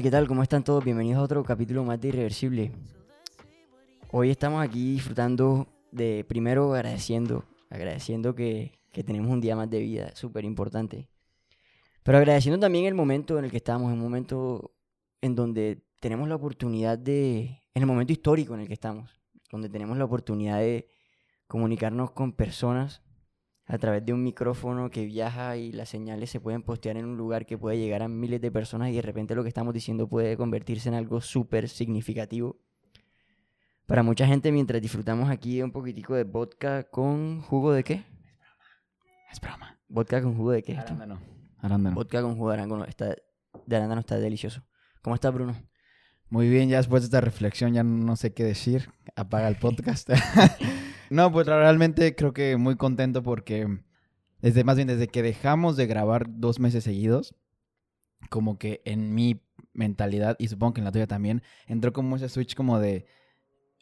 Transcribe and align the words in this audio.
¿Qué 0.00 0.10
tal? 0.10 0.26
¿Cómo 0.26 0.42
están 0.42 0.64
todos? 0.64 0.82
Bienvenidos 0.82 1.20
a 1.20 1.24
otro 1.24 1.44
capítulo 1.44 1.84
más 1.84 2.00
de 2.00 2.08
Irreversible. 2.08 2.72
Hoy 4.10 4.30
estamos 4.30 4.64
aquí 4.64 4.94
disfrutando 4.94 5.66
de, 5.90 6.24
primero 6.26 6.74
agradeciendo, 6.74 7.44
agradeciendo 7.68 8.34
que, 8.34 8.72
que 8.90 9.04
tenemos 9.04 9.30
un 9.30 9.42
día 9.42 9.54
más 9.54 9.68
de 9.68 9.80
vida, 9.80 10.10
súper 10.14 10.46
importante. 10.46 11.10
Pero 12.02 12.16
agradeciendo 12.16 12.58
también 12.58 12.86
el 12.86 12.94
momento 12.94 13.38
en 13.38 13.44
el 13.44 13.50
que 13.50 13.58
estamos, 13.58 13.92
un 13.92 13.98
momento 13.98 14.72
en 15.20 15.34
donde 15.34 15.84
tenemos 16.00 16.26
la 16.26 16.36
oportunidad 16.36 16.96
de, 16.96 17.60
en 17.74 17.82
el 17.82 17.86
momento 17.86 18.14
histórico 18.14 18.54
en 18.54 18.60
el 18.60 18.68
que 18.68 18.74
estamos, 18.74 19.20
donde 19.50 19.68
tenemos 19.68 19.98
la 19.98 20.06
oportunidad 20.06 20.58
de 20.60 20.88
comunicarnos 21.46 22.12
con 22.12 22.32
personas 22.32 23.02
a 23.72 23.78
través 23.78 24.04
de 24.04 24.12
un 24.12 24.22
micrófono 24.22 24.90
que 24.90 25.06
viaja 25.06 25.56
y 25.56 25.72
las 25.72 25.88
señales 25.88 26.28
se 26.28 26.40
pueden 26.40 26.62
postear 26.62 26.98
en 26.98 27.06
un 27.06 27.16
lugar 27.16 27.46
que 27.46 27.56
puede 27.56 27.78
llegar 27.78 28.02
a 28.02 28.08
miles 28.08 28.38
de 28.38 28.50
personas 28.50 28.90
y 28.90 28.96
de 28.96 29.00
repente 29.00 29.34
lo 29.34 29.42
que 29.42 29.48
estamos 29.48 29.72
diciendo 29.72 30.06
puede 30.06 30.36
convertirse 30.36 30.90
en 30.90 30.94
algo 30.94 31.22
súper 31.22 31.70
significativo. 31.70 32.60
Para 33.86 34.02
mucha 34.02 34.26
gente 34.26 34.52
mientras 34.52 34.82
disfrutamos 34.82 35.30
aquí 35.30 35.62
un 35.62 35.72
poquitico 35.72 36.14
de 36.14 36.24
vodka 36.24 36.82
con 36.82 37.40
jugo 37.40 37.72
de 37.72 37.82
qué? 37.82 38.04
Es 39.32 39.40
broma. 39.40 39.80
Vodka 39.88 40.20
con 40.20 40.36
jugo 40.36 40.50
de 40.50 40.62
qué? 40.62 40.76
Arándano. 40.76 41.18
Arándano. 41.56 41.96
Vodka 41.96 42.20
con 42.20 42.34
jugo 42.36 42.50
de 42.50 42.54
arándano 42.54 42.84
está, 42.84 43.16
de 43.64 43.76
arándano 43.76 44.02
está 44.02 44.18
delicioso. 44.18 44.62
¿Cómo 45.00 45.14
estás, 45.14 45.32
Bruno? 45.32 45.56
Muy 46.28 46.50
bien, 46.50 46.68
ya 46.68 46.76
después 46.76 47.04
de 47.04 47.06
esta 47.06 47.22
reflexión 47.22 47.72
ya 47.72 47.82
no 47.82 48.16
sé 48.16 48.34
qué 48.34 48.44
decir. 48.44 48.90
Apaga 49.16 49.48
el 49.48 49.56
podcast. 49.56 50.10
no, 51.12 51.30
pues 51.30 51.46
realmente 51.46 52.14
creo 52.14 52.32
que 52.32 52.56
muy 52.56 52.76
contento 52.76 53.22
porque 53.22 53.82
desde 54.40 54.64
más 54.64 54.76
bien 54.76 54.88
desde 54.88 55.08
que 55.08 55.22
dejamos 55.22 55.76
de 55.76 55.86
grabar 55.86 56.26
dos 56.28 56.58
meses 56.58 56.84
seguidos, 56.84 57.34
como 58.30 58.58
que 58.58 58.80
en 58.84 59.14
mi 59.14 59.42
mentalidad 59.74 60.36
y 60.38 60.48
supongo 60.48 60.74
que 60.74 60.80
en 60.80 60.86
la 60.86 60.92
tuya 60.92 61.06
también, 61.06 61.42
entró 61.66 61.92
como 61.92 62.16
ese 62.16 62.28
switch 62.28 62.54
como 62.54 62.78
de 62.78 63.06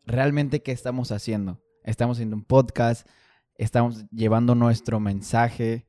realmente 0.07 0.63
qué 0.63 0.73
estamos 0.73 1.13
haciendo. 1.13 1.63
Estamos 1.85 2.17
haciendo 2.17 2.37
un 2.37 2.45
podcast, 2.45 3.09
estamos 3.55 4.07
llevando 4.11 4.55
nuestro 4.55 4.99
mensaje, 4.99 5.87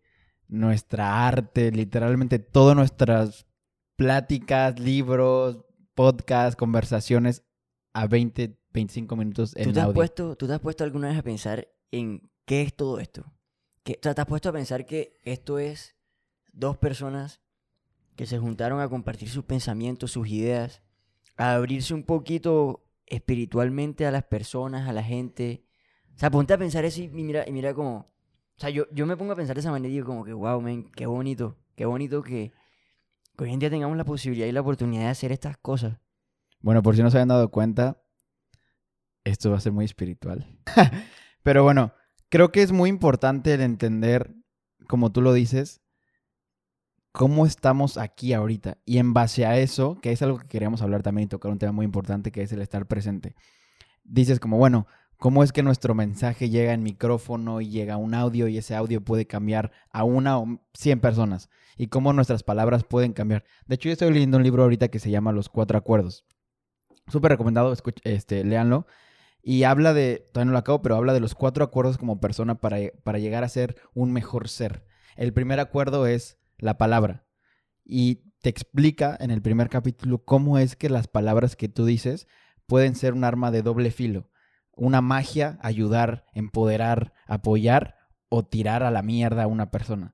nuestra 0.48 1.28
arte, 1.28 1.72
literalmente 1.72 2.38
todas 2.38 2.76
nuestras 2.76 3.48
pláticas, 3.96 4.80
libros, 4.80 5.66
podcasts, 5.96 6.56
conversaciones 6.56 7.44
a 7.94 8.08
20, 8.08 8.58
25 8.74 9.16
minutos 9.16 9.56
en 9.56 9.66
¿Tú 9.66 9.74
te, 9.74 9.80
has 9.80 9.86
audio. 9.86 9.96
puesto, 9.96 10.36
¿Tú 10.36 10.48
te 10.48 10.54
has 10.54 10.60
puesto 10.60 10.84
alguna 10.84 11.10
vez 11.10 11.18
a 11.18 11.24
pensar 11.24 11.68
en 11.92 12.30
qué 12.46 12.62
es 12.62 12.74
todo 12.76 13.00
esto? 13.00 13.26
¿Qué, 13.84 13.94
o 13.94 14.04
sea, 14.04 14.14
¿Te 14.14 14.22
has 14.22 14.28
puesto 14.28 14.50
a 14.50 14.54
pensar 14.54 14.86
que 14.86 15.18
esto 15.24 15.60
es 15.60 15.96
dos 16.54 16.78
personas 16.78 17.42
que 18.16 18.26
se 18.26 18.40
juntaron 18.40 18.80
a 18.80 18.90
compartir 18.90 19.30
sus 19.30 19.44
pensamientos, 19.44 20.12
sus 20.12 20.28
ideas, 20.28 20.82
a 21.38 21.56
abrirse 21.56 21.94
un 21.94 22.04
poquito 22.04 22.86
espiritualmente 23.06 24.06
a 24.06 24.12
las 24.12 24.24
personas, 24.24 24.88
a 24.88 24.94
la 24.94 25.04
gente? 25.04 25.66
O 26.16 26.20
sea, 26.20 26.30
ponte 26.30 26.54
a 26.54 26.58
pensar 26.58 26.86
eso 26.86 27.02
y 27.02 27.08
mira, 27.10 27.48
y 27.48 27.52
mira 27.52 27.74
como... 27.74 28.12
O 28.58 28.60
sea, 28.62 28.70
yo, 28.70 28.86
yo 28.92 29.08
me 29.08 29.18
pongo 29.18 29.34
a 29.34 29.36
pensar 29.36 29.56
de 29.56 29.62
esa 29.62 29.72
manera 29.72 29.90
y 29.90 29.94
digo 29.94 30.06
como 30.06 30.24
que, 30.24 30.34
wow, 30.34 30.62
men, 30.62 30.92
qué 30.92 31.08
bonito, 31.08 31.58
qué 31.76 31.86
bonito 31.86 32.22
que, 32.22 32.52
que 33.36 33.44
hoy 33.44 33.54
en 33.54 33.60
día 33.60 33.72
tengamos 33.72 33.98
la 33.98 34.06
posibilidad 34.06 34.46
y 34.46 34.52
la 34.52 34.62
oportunidad 34.62 35.04
de 35.04 35.10
hacer 35.10 35.32
estas 35.32 35.58
cosas. 35.58 35.98
Bueno, 36.60 36.84
por 36.84 36.96
si 36.96 37.02
no 37.02 37.10
se 37.10 37.18
habían 37.18 37.30
dado 37.30 37.50
cuenta, 37.50 38.04
esto 39.24 39.52
va 39.52 39.58
a 39.58 39.62
ser 39.62 39.72
muy 39.72 39.86
espiritual. 39.86 40.48
Pero 41.44 41.64
bueno, 41.64 41.94
creo 42.30 42.52
que 42.52 42.62
es 42.62 42.72
muy 42.72 42.90
importante 42.90 43.54
el 43.54 43.62
entender, 43.62 44.34
como 44.88 45.12
tú 45.12 45.22
lo 45.22 45.34
dices, 45.34 45.82
cómo 47.12 47.46
estamos 47.46 47.98
aquí 47.98 48.34
ahorita. 48.34 48.78
Y 48.86 48.98
en 48.98 49.14
base 49.14 49.46
a 49.46 49.58
eso, 49.58 50.00
que 50.02 50.12
es 50.12 50.22
algo 50.22 50.40
que 50.40 50.48
queríamos 50.48 50.82
hablar 50.82 51.04
también 51.04 51.26
y 51.26 51.30
tocar 51.30 51.52
un 51.52 51.60
tema 51.60 51.72
muy 51.72 51.86
importante, 51.86 52.32
que 52.32 52.42
es 52.44 52.52
el 52.52 52.62
estar 52.62 52.86
presente. 52.88 53.36
Dices 54.04 54.40
como, 54.40 54.58
bueno, 54.58 54.88
¿cómo 55.18 55.44
es 55.44 55.52
que 55.52 55.64
nuestro 55.64 55.94
mensaje 55.94 56.50
llega 56.50 56.74
en 56.74 56.84
micrófono 56.84 57.62
y 57.62 57.70
llega 57.70 57.98
un 57.98 58.14
audio 58.14 58.48
y 58.48 58.58
ese 58.58 58.76
audio 58.76 59.02
puede 59.02 59.28
cambiar 59.28 59.72
a 59.92 60.04
una 60.04 60.40
o 60.40 60.60
cien 60.74 61.00
personas? 61.00 61.50
Y 61.78 61.88
cómo 61.88 62.14
nuestras 62.14 62.44
palabras 62.44 62.84
pueden 62.84 63.14
cambiar. 63.14 63.44
De 63.66 63.76
hecho, 63.76 63.90
yo 63.90 63.94
estoy 63.94 64.12
leyendo 64.14 64.38
un 64.38 64.44
libro 64.44 64.64
ahorita 64.64 64.90
que 64.90 65.00
se 65.00 65.10
llama 65.12 65.32
Los 65.32 65.50
Cuatro 65.50 65.78
Acuerdos. 65.78 66.26
Súper 67.08 67.32
recomendado, 67.32 67.74
escuch- 67.74 68.02
este, 68.04 68.44
léanlo. 68.44 68.86
Y 69.44 69.64
habla 69.64 69.94
de, 69.94 70.30
todavía 70.32 70.46
no 70.48 70.52
lo 70.54 70.58
acabo, 70.60 70.82
pero 70.82 70.96
habla 70.96 71.14
de 71.14 71.20
los 71.20 71.36
cuatro 71.36 71.64
acuerdos 71.64 71.98
como 71.98 72.20
persona 72.20 72.56
para, 72.56 72.78
para 73.04 73.20
llegar 73.20 73.44
a 73.44 73.50
ser 73.50 73.76
un 73.94 74.12
mejor 74.12 74.48
ser. 74.48 74.86
El 75.16 75.34
primer 75.34 75.60
acuerdo 75.60 76.06
es 76.06 76.38
la 76.58 76.78
palabra. 76.78 77.26
Y 77.84 78.32
te 78.42 78.50
explica 78.50 79.18
en 79.20 79.32
el 79.32 79.42
primer 79.42 79.70
capítulo 79.70 80.24
cómo 80.24 80.58
es 80.58 80.76
que 80.76 80.90
las 80.90 81.08
palabras 81.08 81.56
que 81.56 81.70
tú 81.70 81.86
dices 81.86 82.28
pueden 82.68 82.96
ser 82.96 83.14
un 83.14 83.24
arma 83.24 83.52
de 83.52 83.62
doble 83.62 83.92
filo. 83.92 84.30
Una 84.74 85.02
magia, 85.02 85.60
ayudar, 85.62 86.26
empoderar, 86.34 87.14
apoyar 87.28 87.98
o 88.30 88.46
tirar 88.46 88.84
a 88.84 88.92
la 88.92 89.02
mierda 89.02 89.44
a 89.44 89.48
una 89.48 89.72
persona. 89.72 90.14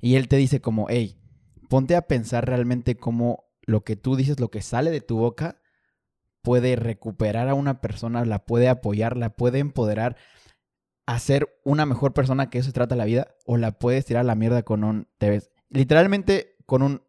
Y 0.00 0.16
él 0.16 0.28
te 0.28 0.36
dice 0.36 0.60
como, 0.60 0.86
hey, 0.88 1.20
ponte 1.68 1.94
a 1.94 2.02
pensar 2.02 2.46
realmente 2.46 2.96
cómo 2.96 3.44
lo 3.62 3.84
que 3.84 3.96
tú 3.96 4.16
dices, 4.16 4.40
lo 4.40 4.50
que 4.50 4.60
sale 4.60 4.90
de 4.90 5.00
tu 5.00 5.16
boca, 5.16 5.61
puede 6.42 6.76
recuperar 6.76 7.48
a 7.48 7.54
una 7.54 7.80
persona, 7.80 8.24
la 8.24 8.44
puede 8.44 8.68
apoyar, 8.68 9.16
la 9.16 9.30
puede 9.30 9.58
empoderar 9.60 10.16
a 11.06 11.18
ser 11.18 11.48
una 11.64 11.86
mejor 11.86 12.12
persona 12.12 12.50
que 12.50 12.58
eso 12.58 12.66
se 12.66 12.72
trata 12.72 12.96
la 12.96 13.04
vida, 13.04 13.34
o 13.46 13.56
la 13.56 13.72
puedes 13.72 14.04
tirar 14.04 14.20
a 14.20 14.24
la 14.24 14.34
mierda 14.34 14.62
con 14.62 14.84
un 14.84 15.08
te 15.18 15.30
ves. 15.30 15.50
Literalmente 15.68 16.56
con 16.66 16.82
un 16.82 17.02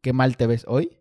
qué 0.00 0.12
mal 0.12 0.36
te 0.36 0.46
ves 0.46 0.64
hoy, 0.66 0.98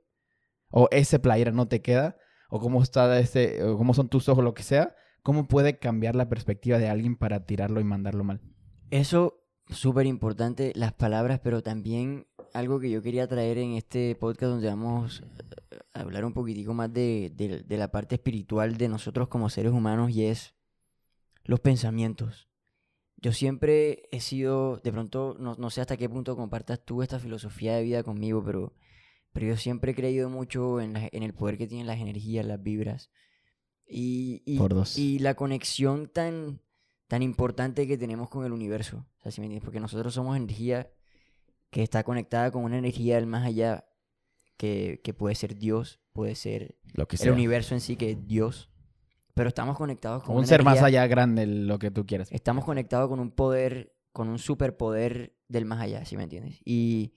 o 0.69 0.87
ese 0.91 1.19
playera 1.19 1.51
no 1.51 1.67
te 1.67 1.81
queda, 1.81 2.17
o 2.49 2.59
cómo 2.59 2.81
está 2.81 3.19
ese, 3.19 3.63
o 3.63 3.77
cómo 3.77 3.93
son 3.93 4.09
tus 4.09 4.29
ojos, 4.29 4.43
lo 4.43 4.53
que 4.53 4.63
sea, 4.63 4.95
cómo 5.23 5.47
puede 5.47 5.79
cambiar 5.79 6.15
la 6.15 6.29
perspectiva 6.29 6.77
de 6.77 6.89
alguien 6.89 7.15
para 7.15 7.45
tirarlo 7.45 7.79
y 7.79 7.83
mandarlo 7.83 8.23
mal. 8.23 8.41
Eso, 8.89 9.43
súper 9.67 10.05
importante, 10.05 10.71
las 10.75 10.93
palabras, 10.93 11.39
pero 11.43 11.61
también 11.61 12.27
algo 12.53 12.79
que 12.79 12.89
yo 12.89 13.01
quería 13.01 13.27
traer 13.27 13.57
en 13.57 13.73
este 13.73 14.15
podcast 14.15 14.51
donde 14.51 14.67
vamos 14.67 15.23
a 15.93 15.99
hablar 16.01 16.25
un 16.25 16.33
poquitico 16.33 16.73
más 16.73 16.91
de, 16.93 17.31
de- 17.35 17.63
de 17.63 17.77
la 17.77 17.89
parte 17.91 18.15
espiritual 18.15 18.77
de 18.77 18.87
nosotros 18.89 19.27
como 19.27 19.49
seres 19.49 19.71
humanos 19.71 20.11
y 20.11 20.25
es 20.25 20.53
los 21.43 21.59
pensamientos. 21.59 22.47
Yo 23.17 23.33
siempre 23.33 24.03
he 24.11 24.21
sido, 24.21 24.77
de 24.77 24.91
pronto, 24.91 25.35
no, 25.39 25.55
no 25.57 25.69
sé 25.69 25.81
hasta 25.81 25.97
qué 25.97 26.07
punto 26.07 26.35
compartas 26.37 26.83
tú 26.85 27.01
esta 27.01 27.19
filosofía 27.19 27.75
de 27.75 27.83
vida 27.83 28.03
conmigo, 28.03 28.41
pero, 28.45 28.73
pero 29.33 29.47
yo 29.47 29.57
siempre 29.57 29.91
he 29.91 29.95
creído 29.95 30.29
mucho 30.29 30.79
en, 30.79 30.93
la- 30.93 31.09
en 31.11 31.23
el 31.23 31.33
poder 31.33 31.57
que 31.57 31.67
tienen 31.67 31.87
las 31.87 31.99
energías, 31.99 32.45
las 32.45 32.61
vibras. 32.63 33.09
Y, 33.87 34.41
y- 34.45 34.57
Por 34.57 34.73
dos. 34.73 34.97
y 34.97 35.19
la 35.19 35.33
conexión 35.35 36.07
tan, 36.07 36.61
tan 37.07 37.21
importante 37.23 37.87
que 37.87 37.97
tenemos 37.97 38.29
con 38.29 38.45
el 38.45 38.53
universo. 38.53 39.05
O 39.17 39.21
sea, 39.23 39.31
¿sí 39.31 39.41
me 39.41 39.47
entiendes? 39.47 39.65
Porque 39.65 39.79
nosotros 39.79 40.13
somos 40.13 40.37
energía 40.37 40.89
que 41.69 41.83
está 41.83 42.03
conectada 42.03 42.51
con 42.51 42.63
una 42.63 42.77
energía 42.77 43.15
del 43.15 43.27
más 43.27 43.45
allá, 43.45 43.85
que, 44.57 45.01
que 45.03 45.13
puede 45.13 45.35
ser 45.35 45.55
Dios, 45.55 45.99
puede 46.13 46.35
ser 46.35 46.77
Lo 46.93 47.07
que 47.07 47.15
el 47.15 47.21
sea. 47.21 47.31
universo 47.33 47.73
en 47.75 47.81
sí, 47.81 47.95
que 47.95 48.11
es 48.11 48.27
Dios. 48.27 48.69
Pero 49.33 49.47
estamos 49.49 49.77
conectados 49.77 50.23
con 50.23 50.31
un 50.33 50.39
una 50.39 50.47
ser 50.47 50.63
más 50.63 50.79
energía- 50.79 51.01
allá 51.01 51.07
grande, 51.07 51.45
lo 51.45 51.79
que 51.79 51.91
tú 51.91 52.05
quieras. 52.05 52.29
Estamos 52.31 52.65
conectados 52.65 53.07
con 53.07 53.19
un 53.19 53.31
poder, 53.31 53.95
con 54.11 54.27
un 54.27 54.37
superpoder 54.39 55.35
del 55.47 55.65
más 55.65 55.79
allá, 55.79 56.03
¿sí 56.05 56.17
me 56.17 56.23
entiendes? 56.23 56.59
Y, 56.65 57.13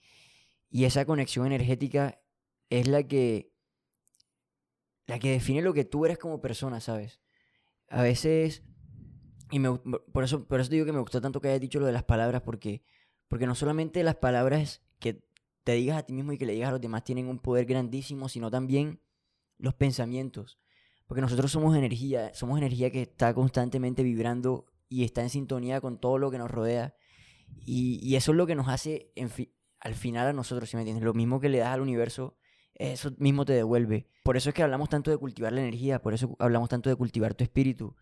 y 0.71 0.85
esa 0.85 1.05
conexión 1.05 1.47
energética 1.47 2.21
es 2.71 2.87
la 2.87 3.03
que, 3.03 3.53
la 5.07 5.19
que 5.19 5.31
define 5.33 5.63
lo 5.63 5.75
que 5.75 5.85
tú 5.85 6.05
eres 6.07 6.19
como 6.19 6.41
persona, 6.41 6.81
¿sabes? 6.81 7.21
A 7.89 8.03
veces, 8.03 8.63
y 9.51 9.59
me 9.59 9.71
por 10.13 10.23
eso, 10.25 10.47
por 10.47 10.61
eso 10.61 10.71
digo 10.71 10.87
que 10.87 10.93
me 10.93 11.01
gustó 11.01 11.21
tanto 11.21 11.41
que 11.41 11.49
hayas 11.49 11.61
dicho 11.61 11.81
lo 11.81 11.87
de 11.87 11.93
las 11.93 12.05
palabras, 12.05 12.43
porque, 12.43 12.83
porque 13.33 13.47
no 13.47 13.55
solamente 13.55 14.03
las 14.03 14.17
palabras 14.17 14.83
que 14.99 15.25
te 15.65 15.73
digas 15.73 15.97
a 15.97 16.03
ti 16.03 16.13
mismo 16.13 16.33
y 16.33 16.37
que 16.37 16.45
le 16.45 16.53
digas 16.53 16.69
a 16.69 16.73
los 16.73 16.83
demás 16.83 17.03
tienen 17.03 17.29
un 17.29 17.39
poder 17.39 17.65
grandísimo, 17.65 18.29
sino 18.29 18.51
también 18.51 19.01
los 19.57 19.73
pensamientos. 19.73 20.59
Porque 21.07 21.23
nosotros 21.23 21.51
somos 21.51 21.75
energía, 21.75 22.35
somos 22.35 22.59
energía 22.59 22.91
que 22.91 23.01
está 23.01 23.33
constantemente 23.33 24.03
vibrando 24.03 24.67
y 24.91 25.05
está 25.05 25.23
en 25.23 25.31
sintonía 25.31 25.81
con 25.81 25.99
todo 25.99 26.19
lo 26.19 26.31
que 26.31 26.37
nos 26.37 26.51
rodea. 26.51 26.95
Y, 27.65 28.07
y 28.07 28.17
eso 28.17 28.33
es 28.33 28.37
lo 28.37 28.47
que 28.47 28.55
nos 28.55 28.69
hace, 28.69 29.15
al 29.81 29.95
final 29.95 30.27
a 30.27 30.35
nosotros, 30.35 30.69
¿sí 30.69 30.77
me 30.77 30.83
entiendes? 30.83 31.03
Lo 31.03 31.15
mismo 31.15 31.41
que 31.41 31.49
le 31.49 31.57
das 31.57 31.73
al 31.73 31.81
universo, 31.81 32.37
eso 32.75 33.13
mismo 33.17 33.47
te 33.47 33.55
devuelve. 33.55 34.11
Por 34.25 34.37
eso 34.37 34.51
es 34.51 34.55
que 34.55 34.63
hablamos 34.63 34.91
tanto 34.91 35.11
de 35.11 35.17
cultivar 35.17 35.55
la 35.55 35.63
energía, 35.63 36.03
por 36.03 36.13
eso 36.13 36.37
hablamos 36.39 36.69
tanto 36.69 36.91
de 36.91 36.97
cultivar 36.97 37.33
tu 37.33 37.45
espíritu. 37.45 37.97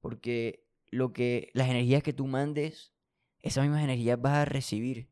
Porque 0.00 0.64
lo 0.92 1.12
que, 1.12 1.50
las 1.54 1.68
energías 1.68 2.04
que 2.04 2.12
tú 2.12 2.28
mandes, 2.28 2.92
esas 3.46 3.64
mismas 3.64 3.82
energías 3.82 4.20
vas 4.20 4.34
a 4.34 4.44
recibir. 4.44 5.08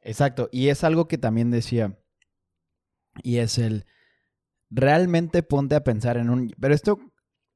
Exacto, 0.00 0.48
y 0.50 0.68
es 0.68 0.84
algo 0.84 1.06
que 1.06 1.18
también 1.18 1.50
decía, 1.50 1.98
y 3.22 3.38
es 3.38 3.58
el, 3.58 3.86
realmente 4.70 5.42
ponte 5.42 5.74
a 5.74 5.84
pensar 5.84 6.16
en 6.16 6.30
un, 6.30 6.54
pero 6.58 6.74
esto, 6.74 6.98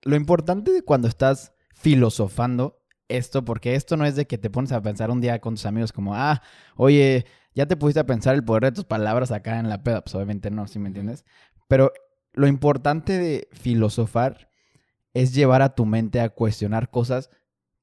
lo 0.02 0.16
importante 0.16 0.70
de 0.70 0.82
cuando 0.82 1.08
estás 1.08 1.52
filosofando 1.75 2.82
esto, 3.08 3.44
porque 3.44 3.75
esto 3.75 3.96
no 3.96 4.04
es 4.04 4.16
de 4.16 4.26
que 4.26 4.38
te 4.38 4.50
pones 4.50 4.72
a 4.72 4.82
pensar 4.82 5.10
un 5.10 5.20
día 5.20 5.40
con 5.40 5.54
tus 5.54 5.66
amigos 5.66 5.93
como, 5.93 6.14
ah, 6.14 6.43
oye, 6.76 7.26
ya 7.54 7.66
te 7.66 7.76
pusiste 7.76 8.00
a 8.00 8.06
pensar 8.06 8.34
el 8.34 8.44
poder 8.44 8.64
de 8.64 8.72
tus 8.72 8.84
palabras 8.84 9.32
acá 9.32 9.58
en 9.58 9.69
la 9.69 9.82
peda, 9.82 10.02
pues 10.02 10.14
obviamente 10.14 10.50
no, 10.50 10.66
¿sí 10.69 10.78
me 10.78 10.88
entiendes? 10.88 11.25
Pero 11.69 11.93
lo 12.32 12.46
importante 12.46 13.19
de 13.19 13.48
filosofar 13.52 14.50
es 15.14 15.34
llevar 15.34 15.62
a 15.62 15.75
tu 15.75 15.87
mente 15.87 16.20
a 16.20 16.28
cuestionar 16.28 16.90
cosas 16.90 17.31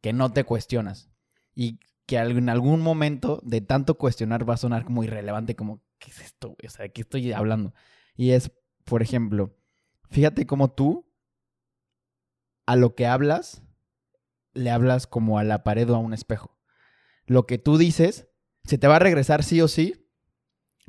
que 0.02 0.14
no 0.14 0.32
te 0.32 0.44
cuestionas. 0.44 1.10
Y 1.56 1.80
que 2.06 2.18
en 2.18 2.50
algún 2.50 2.82
momento 2.82 3.40
de 3.44 3.62
tanto 3.62 3.98
cuestionar 3.98 4.48
va 4.48 4.56
a 4.56 4.58
sonar 4.58 4.86
como 4.86 5.04
irrelevante, 5.04 5.56
como, 5.56 5.82
¿qué 6.00 6.12
es 6.12 6.20
esto? 6.20 6.56
O 6.64 6.70
sea, 6.70 6.84
¿de 6.84 6.92
qué 6.92 7.02
estoy 7.02 7.32
hablando? 7.32 7.74
Y 8.16 8.32
es, 8.32 8.52
por 8.84 9.02
ejemplo, 9.02 9.56
fíjate 10.10 10.46
cómo 10.46 10.72
tú 10.72 11.10
a 12.66 12.76
lo 12.76 12.96
que 12.96 13.08
hablas, 13.08 13.64
le 14.54 14.70
hablas 14.70 15.08
como 15.08 15.40
a 15.40 15.44
la 15.44 15.64
pared 15.64 15.90
o 15.90 15.96
a 15.96 16.00
un 16.00 16.14
espejo. 16.14 16.58
Lo 17.26 17.46
que 17.46 17.58
tú 17.58 17.78
dices 17.78 18.28
se 18.64 18.78
te 18.78 18.88
va 18.88 18.98
a 18.98 19.00
regresar 19.00 19.44
sí 19.44 19.62
o 19.62 19.68
sí, 19.68 20.08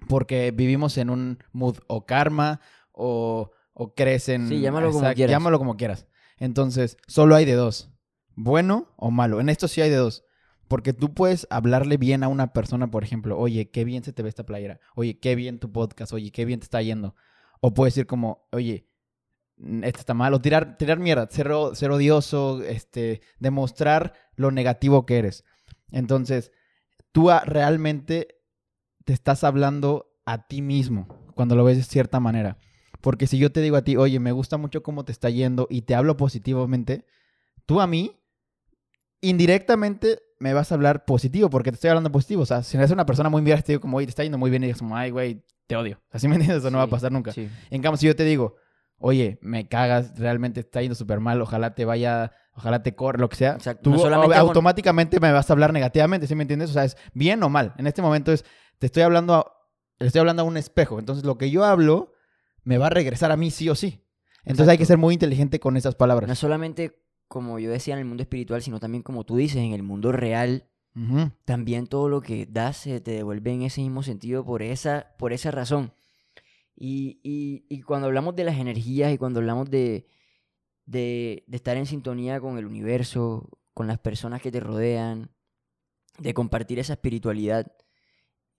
porque 0.08 0.50
vivimos 0.50 0.98
en 0.98 1.10
un 1.10 1.38
mood 1.52 1.78
o 1.86 2.06
karma 2.06 2.60
o, 2.92 3.50
o 3.72 3.94
crees 3.94 4.28
en... 4.28 4.48
Sí, 4.48 4.60
llámalo 4.60 4.90
como 4.90 5.12
quieras. 5.12 5.30
Llámalo 5.30 5.58
como 5.58 5.76
quieras. 5.76 6.06
Entonces, 6.36 6.96
solo 7.06 7.36
hay 7.36 7.44
de 7.44 7.54
dos, 7.54 7.92
bueno 8.34 8.92
o 8.96 9.10
malo. 9.10 9.40
En 9.40 9.48
esto 9.48 9.68
sí 9.68 9.80
hay 9.80 9.90
de 9.90 9.96
dos. 9.96 10.24
Porque 10.68 10.92
tú 10.92 11.12
puedes 11.14 11.46
hablarle 11.50 11.96
bien 11.96 12.22
a 12.22 12.28
una 12.28 12.52
persona, 12.52 12.90
por 12.90 13.04
ejemplo, 13.04 13.38
oye, 13.38 13.70
qué 13.70 13.84
bien 13.84 14.02
se 14.02 14.12
te 14.12 14.22
ve 14.22 14.28
esta 14.28 14.46
playera, 14.46 14.80
oye, 14.94 15.18
qué 15.18 15.34
bien 15.34 15.58
tu 15.58 15.70
podcast, 15.72 16.12
oye, 16.12 16.30
qué 16.30 16.44
bien 16.44 16.60
te 16.60 16.64
está 16.64 16.80
yendo. 16.82 17.14
O 17.60 17.74
puedes 17.74 17.94
decir 17.94 18.06
como, 18.06 18.46
oye, 18.52 18.88
esto 19.56 20.00
está 20.00 20.14
mal, 20.14 20.34
o 20.34 20.40
tirar, 20.40 20.76
tirar 20.78 20.98
mierda, 20.98 21.28
ser, 21.30 21.50
ser 21.74 21.90
odioso, 21.90 22.62
este, 22.62 23.20
demostrar 23.38 24.14
lo 24.36 24.50
negativo 24.50 25.06
que 25.06 25.18
eres. 25.18 25.44
Entonces, 25.90 26.50
tú 27.12 27.30
realmente 27.44 28.40
te 29.04 29.12
estás 29.12 29.44
hablando 29.44 30.12
a 30.24 30.46
ti 30.48 30.62
mismo 30.62 31.06
cuando 31.34 31.56
lo 31.56 31.64
ves 31.64 31.76
de 31.76 31.82
cierta 31.84 32.20
manera. 32.20 32.58
Porque 33.00 33.26
si 33.26 33.38
yo 33.38 33.52
te 33.52 33.60
digo 33.60 33.76
a 33.76 33.82
ti, 33.82 33.96
oye, 33.96 34.18
me 34.18 34.32
gusta 34.32 34.56
mucho 34.56 34.82
cómo 34.82 35.04
te 35.04 35.12
está 35.12 35.28
yendo 35.28 35.66
y 35.70 35.82
te 35.82 35.94
hablo 35.94 36.16
positivamente, 36.16 37.04
tú 37.66 37.80
a 37.80 37.86
mí, 37.86 38.16
indirectamente 39.28 40.20
me 40.38 40.52
vas 40.52 40.72
a 40.72 40.74
hablar 40.74 41.04
positivo 41.04 41.50
porque 41.50 41.70
te 41.70 41.76
estoy 41.76 41.90
hablando 41.90 42.12
positivo. 42.12 42.42
O 42.42 42.46
sea, 42.46 42.62
si 42.62 42.76
eres 42.76 42.90
una 42.90 43.06
persona 43.06 43.28
muy 43.28 43.42
bien, 43.42 43.60
te 43.62 43.72
digo 43.72 43.80
como, 43.80 43.96
oye, 43.96 44.06
te 44.06 44.10
está 44.10 44.22
yendo 44.22 44.38
muy 44.38 44.50
bien 44.50 44.62
y 44.64 44.66
dices 44.66 44.80
como, 44.80 44.96
ay, 44.96 45.10
güey, 45.10 45.44
te 45.66 45.76
odio. 45.76 46.00
Así 46.10 46.28
me 46.28 46.34
entiendes, 46.34 46.58
eso 46.58 46.70
no 46.70 46.78
va 46.78 46.84
a 46.84 46.88
pasar 46.88 47.12
nunca. 47.12 47.32
En 47.36 47.82
cambio, 47.82 47.96
si 47.96 48.06
yo 48.06 48.16
te 48.16 48.24
digo, 48.24 48.56
oye, 48.98 49.38
me 49.42 49.68
cagas, 49.68 50.18
realmente 50.18 50.60
está 50.60 50.80
yendo 50.82 50.94
súper 50.94 51.20
mal, 51.20 51.40
ojalá 51.40 51.74
te 51.74 51.84
vaya 51.84 52.32
ojalá 52.56 52.82
te 52.82 52.94
corre, 52.94 53.18
lo 53.18 53.28
que 53.28 53.36
sea, 53.36 53.58
tú 53.82 53.94
automáticamente 54.06 55.20
me 55.20 55.32
vas 55.32 55.50
a 55.50 55.52
hablar 55.52 55.72
negativamente, 55.72 56.26
¿sí 56.26 56.34
me 56.34 56.42
entiendes? 56.42 56.70
O 56.70 56.72
sea, 56.72 56.84
es 56.84 56.96
bien 57.12 57.42
o 57.42 57.48
mal. 57.48 57.74
En 57.78 57.86
este 57.86 58.02
momento 58.02 58.32
es, 58.32 58.44
te 58.78 58.86
estoy 58.86 59.02
hablando 59.02 59.34
a, 59.34 59.52
estoy 59.98 60.20
hablando 60.20 60.42
a 60.42 60.44
un 60.44 60.56
espejo. 60.56 60.98
Entonces, 60.98 61.24
lo 61.24 61.36
que 61.36 61.50
yo 61.50 61.64
hablo 61.64 62.12
me 62.62 62.78
va 62.78 62.86
a 62.86 62.90
regresar 62.90 63.32
a 63.32 63.36
mí 63.36 63.50
sí 63.50 63.68
o 63.68 63.74
sí. 63.74 64.04
Entonces 64.44 64.70
hay 64.70 64.78
que 64.78 64.86
ser 64.86 64.98
muy 64.98 65.14
inteligente 65.14 65.58
con 65.58 65.76
esas 65.76 65.94
palabras. 65.94 66.28
No 66.28 66.34
solamente, 66.34 67.02
como 67.28 67.58
yo 67.58 67.70
decía, 67.70 67.94
en 67.94 68.00
el 68.00 68.06
mundo 68.06 68.22
espiritual, 68.22 68.62
sino 68.62 68.80
también, 68.80 69.02
como 69.02 69.24
tú 69.24 69.36
dices, 69.36 69.58
en 69.58 69.72
el 69.72 69.82
mundo 69.82 70.12
real. 70.12 70.68
También 71.44 71.88
todo 71.88 72.08
lo 72.08 72.20
que 72.20 72.46
das 72.46 72.76
se 72.76 73.00
te 73.00 73.10
devuelve 73.10 73.52
en 73.52 73.62
ese 73.62 73.80
mismo 73.80 74.04
sentido 74.04 74.44
por 74.44 74.62
esa, 74.62 75.12
por 75.18 75.32
esa 75.32 75.50
razón. 75.50 75.92
Y, 76.76 77.18
y, 77.24 77.66
y 77.68 77.82
cuando 77.82 78.06
hablamos 78.06 78.36
de 78.36 78.44
las 78.44 78.58
energías 78.58 79.12
y 79.12 79.18
cuando 79.18 79.40
hablamos 79.40 79.68
de, 79.70 80.06
de, 80.86 81.44
estar 81.50 81.76
en 81.76 81.86
sintonía 81.86 82.40
con 82.40 82.58
el 82.58 82.66
universo, 82.66 83.48
con 83.72 83.86
las 83.86 83.98
personas 83.98 84.42
que 84.42 84.52
te 84.52 84.60
rodean, 84.60 85.30
de 86.18 86.34
compartir 86.34 86.78
esa 86.78 86.94
espiritualidad. 86.94 87.72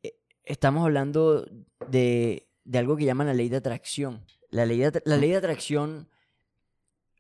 Eh, 0.04 0.20
estamos 0.44 0.84
hablando 0.84 1.46
de, 1.90 2.50
algo 2.74 2.98
que 2.98 3.06
llaman 3.06 3.28
la 3.28 3.34
ley 3.34 3.50
de 3.50 3.58
atracción. 3.58 4.26
La 4.50 4.66
ley 4.66 4.80
de, 4.80 5.02
la 5.06 5.18
ley 5.18 5.32
de 5.32 5.38
atracción, 5.38 6.10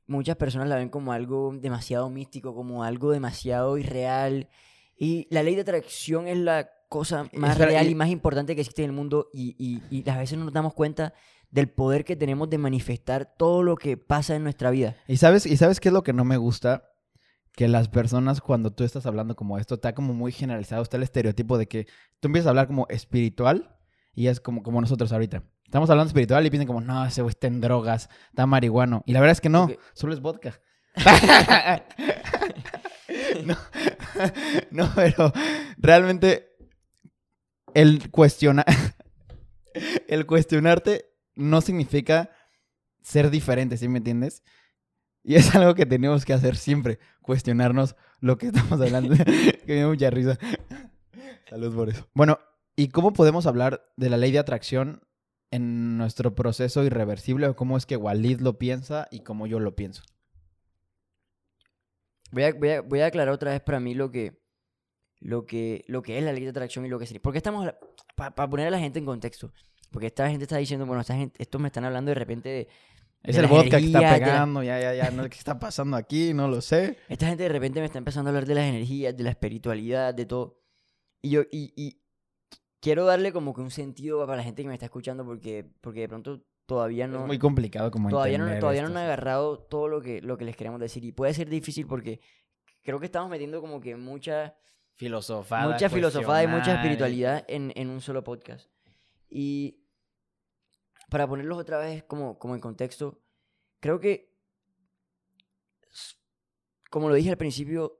muchas 0.07 0.35
personas 0.35 0.67
la 0.67 0.75
ven 0.75 0.89
como 0.89 1.11
algo 1.11 1.53
demasiado 1.59 2.09
místico, 2.09 2.53
como 2.53 2.83
algo 2.83 3.11
demasiado 3.11 3.77
irreal. 3.77 4.49
Y 4.97 5.27
la 5.29 5.43
ley 5.43 5.55
de 5.55 5.61
atracción 5.61 6.27
es 6.27 6.37
la 6.37 6.69
cosa 6.89 7.29
más 7.33 7.57
real 7.57 7.89
y 7.89 7.95
más 7.95 8.09
importante 8.09 8.55
que 8.55 8.61
existe 8.61 8.83
en 8.83 8.91
el 8.91 8.95
mundo 8.95 9.29
y, 9.33 9.55
y, 9.57 9.81
y 9.89 10.09
a 10.09 10.17
veces 10.17 10.37
no 10.37 10.45
nos 10.45 10.53
damos 10.53 10.73
cuenta 10.73 11.13
del 11.51 11.69
poder 11.69 12.05
que 12.05 12.15
tenemos 12.15 12.49
de 12.49 12.57
manifestar 12.57 13.33
todo 13.37 13.63
lo 13.63 13.75
que 13.75 13.97
pasa 13.97 14.35
en 14.35 14.43
nuestra 14.43 14.71
vida. 14.71 14.95
¿Y 15.07 15.17
sabes, 15.17 15.45
¿Y 15.45 15.57
sabes 15.57 15.79
qué 15.79 15.89
es 15.89 15.93
lo 15.93 16.03
que 16.03 16.13
no 16.13 16.25
me 16.25 16.37
gusta? 16.37 16.91
Que 17.53 17.67
las 17.67 17.87
personas 17.87 18.41
cuando 18.41 18.71
tú 18.73 18.83
estás 18.83 19.05
hablando 19.05 19.35
como 19.35 19.57
esto, 19.57 19.75
está 19.75 19.95
como 19.95 20.13
muy 20.13 20.31
generalizado, 20.31 20.83
está 20.83 20.97
el 20.97 21.03
estereotipo 21.03 21.57
de 21.57 21.67
que 21.67 21.85
tú 22.19 22.27
empiezas 22.27 22.47
a 22.47 22.49
hablar 22.49 22.67
como 22.67 22.85
espiritual 22.89 23.74
y 24.15 24.27
es 24.27 24.39
como, 24.39 24.63
como 24.63 24.81
nosotros 24.81 25.11
ahorita. 25.11 25.43
Estamos 25.65 25.89
hablando 25.89 26.07
espiritual 26.07 26.45
y 26.45 26.49
piensan 26.49 26.67
como, 26.67 26.81
no, 26.81 27.05
ese 27.05 27.21
güey 27.21 27.31
está 27.31 27.47
en 27.47 27.59
drogas, 27.59 28.09
está 28.29 28.45
marihuano. 28.45 29.03
Y 29.05 29.13
la 29.13 29.19
verdad 29.19 29.33
es 29.33 29.41
que 29.41 29.49
no, 29.49 29.67
solo 29.93 30.13
es 30.13 30.21
vodka. 30.21 30.59
no, 33.45 33.57
no, 34.71 34.91
pero 34.95 35.33
realmente 35.77 36.55
el 37.73 38.09
cuestionar, 38.09 38.65
el 40.07 40.25
cuestionarte 40.25 41.05
no 41.35 41.61
significa 41.61 42.31
ser 43.01 43.29
diferente, 43.29 43.77
¿sí 43.77 43.87
me 43.87 43.97
entiendes? 43.97 44.43
Y 45.23 45.35
es 45.35 45.53
algo 45.55 45.75
que 45.75 45.85
tenemos 45.85 46.23
que 46.23 46.33
hacer 46.33 46.55
siempre, 46.55 46.99
cuestionarnos 47.21 47.95
lo 48.19 48.37
que 48.37 48.47
estamos 48.47 48.79
hablando. 48.79 49.15
que 49.15 49.63
me 49.67 49.81
da 49.81 49.87
mucha 49.87 50.09
risa. 50.09 50.37
Salud 51.49 51.75
por 51.75 51.89
eso. 51.89 52.07
Bueno, 52.13 52.39
¿y 52.75 52.89
cómo 52.89 53.13
podemos 53.13 53.45
hablar 53.45 53.85
de 53.95 54.09
la 54.09 54.17
ley 54.17 54.31
de 54.31 54.39
atracción 54.39 55.01
en 55.51 55.97
nuestro 55.97 56.35
proceso 56.35 56.83
irreversible 56.83 57.47
o 57.47 57.55
cómo 57.55 57.77
es 57.77 57.85
que 57.85 57.95
Walid 57.95 58.41
lo 58.41 58.57
piensa 58.57 59.07
y 59.11 59.21
cómo 59.21 59.47
yo 59.47 59.59
lo 59.59 59.75
pienso? 59.75 60.03
Voy 62.31 62.43
a, 62.43 62.81
voy 62.81 62.99
a, 62.99 63.05
aclarar 63.05 63.33
otra 63.33 63.51
vez 63.51 63.61
para 63.61 63.79
mí 63.79 63.93
lo 63.93 64.11
que, 64.11 64.41
lo 65.19 65.45
que, 65.45 65.85
lo 65.87 66.01
que 66.01 66.17
es 66.17 66.23
la 66.23 66.33
ley 66.33 66.43
de 66.43 66.49
atracción 66.49 66.85
y 66.85 66.89
lo 66.89 66.99
que 66.99 67.05
sería. 67.05 67.21
Porque 67.21 67.37
estamos, 67.37 67.71
para 68.15 68.49
poner 68.49 68.67
a 68.67 68.71
la 68.71 68.79
gente 68.79 68.99
en 68.99 69.05
contexto, 69.05 69.53
porque 69.91 70.07
esta 70.07 70.29
gente 70.29 70.43
está 70.43 70.57
diciendo, 70.57 70.85
bueno, 70.85 71.01
esta 71.01 71.15
gente, 71.15 71.41
estos 71.41 71.61
me 71.61 71.67
están 71.67 71.85
hablando 71.85 72.09
de 72.09 72.15
repente 72.15 72.49
de... 72.49 72.67
Es 73.23 73.37
el 73.37 73.47
vodka 73.47 73.79
que 73.79 73.85
está 73.85 74.13
pegando, 74.13 74.61
ya, 74.61 74.79
ya, 74.79 74.93
ya, 74.93 75.09
no 75.09 75.27
¿qué 75.29 75.37
está 75.37 75.57
pasando 75.57 75.97
aquí? 75.97 76.33
No 76.33 76.47
lo 76.47 76.61
sé. 76.61 76.97
Esta 77.09 77.27
gente 77.27 77.43
de 77.43 77.49
repente 77.49 77.79
me 77.79 77.87
está 77.87 77.97
empezando 77.97 78.27
a 78.27 78.31
hablar 78.31 78.45
de 78.45 78.53
las 78.53 78.65
energías, 78.65 79.17
de 79.17 79.23
la 79.23 79.31
espiritualidad, 79.31 80.13
de 80.13 80.25
todo. 80.27 80.61
Y 81.23 81.31
yo, 81.31 81.41
y, 81.51 81.73
y 81.75 82.04
quiero 82.85 83.03
darle 83.05 83.33
como 83.33 83.51
que 83.55 83.61
un 83.61 83.71
sentido 83.71 84.23
para 84.27 84.37
la 84.37 84.43
gente 84.43 84.61
que 84.61 84.67
me 84.67 84.75
está 84.75 84.85
escuchando 84.85 85.25
porque, 85.25 85.67
porque 85.81 86.01
de 86.01 86.07
pronto 86.07 86.45
todavía 86.67 87.07
no... 87.07 87.21
Es 87.21 87.25
muy 87.25 87.39
complicado 87.39 87.89
como 87.89 88.09
Todavía 88.09 88.37
no, 88.37 88.59
todavía 88.59 88.83
no 88.83 88.89
han 88.89 88.97
agarrado 88.97 89.57
todo 89.57 89.87
lo 89.87 90.03
que, 90.03 90.21
lo 90.21 90.37
que 90.37 90.45
les 90.45 90.55
queremos 90.55 90.79
decir. 90.79 91.03
Y 91.03 91.11
puede 91.11 91.33
ser 91.33 91.49
difícil 91.49 91.87
porque 91.87 92.19
creo 92.83 92.99
que 92.99 93.07
estamos 93.07 93.27
metiendo 93.27 93.59
como 93.59 93.81
que 93.81 93.95
mucha... 93.95 94.55
Filosofada. 94.93 95.73
Mucha 95.73 95.89
filosofada 95.89 96.43
y 96.43 96.47
mucha 96.47 96.75
espiritualidad 96.75 97.43
en, 97.47 97.73
en 97.75 97.89
un 97.89 98.01
solo 98.01 98.23
podcast. 98.23 98.69
Y 99.29 99.83
para 101.09 101.27
ponerlos 101.27 101.57
otra 101.57 101.79
vez 101.79 102.03
como, 102.03 102.37
como 102.37 102.53
en 102.53 102.61
contexto, 102.61 103.19
creo 103.79 103.99
que, 103.99 104.31
como 106.91 107.09
lo 107.09 107.15
dije 107.15 107.31
al 107.31 107.37
principio, 107.37 107.99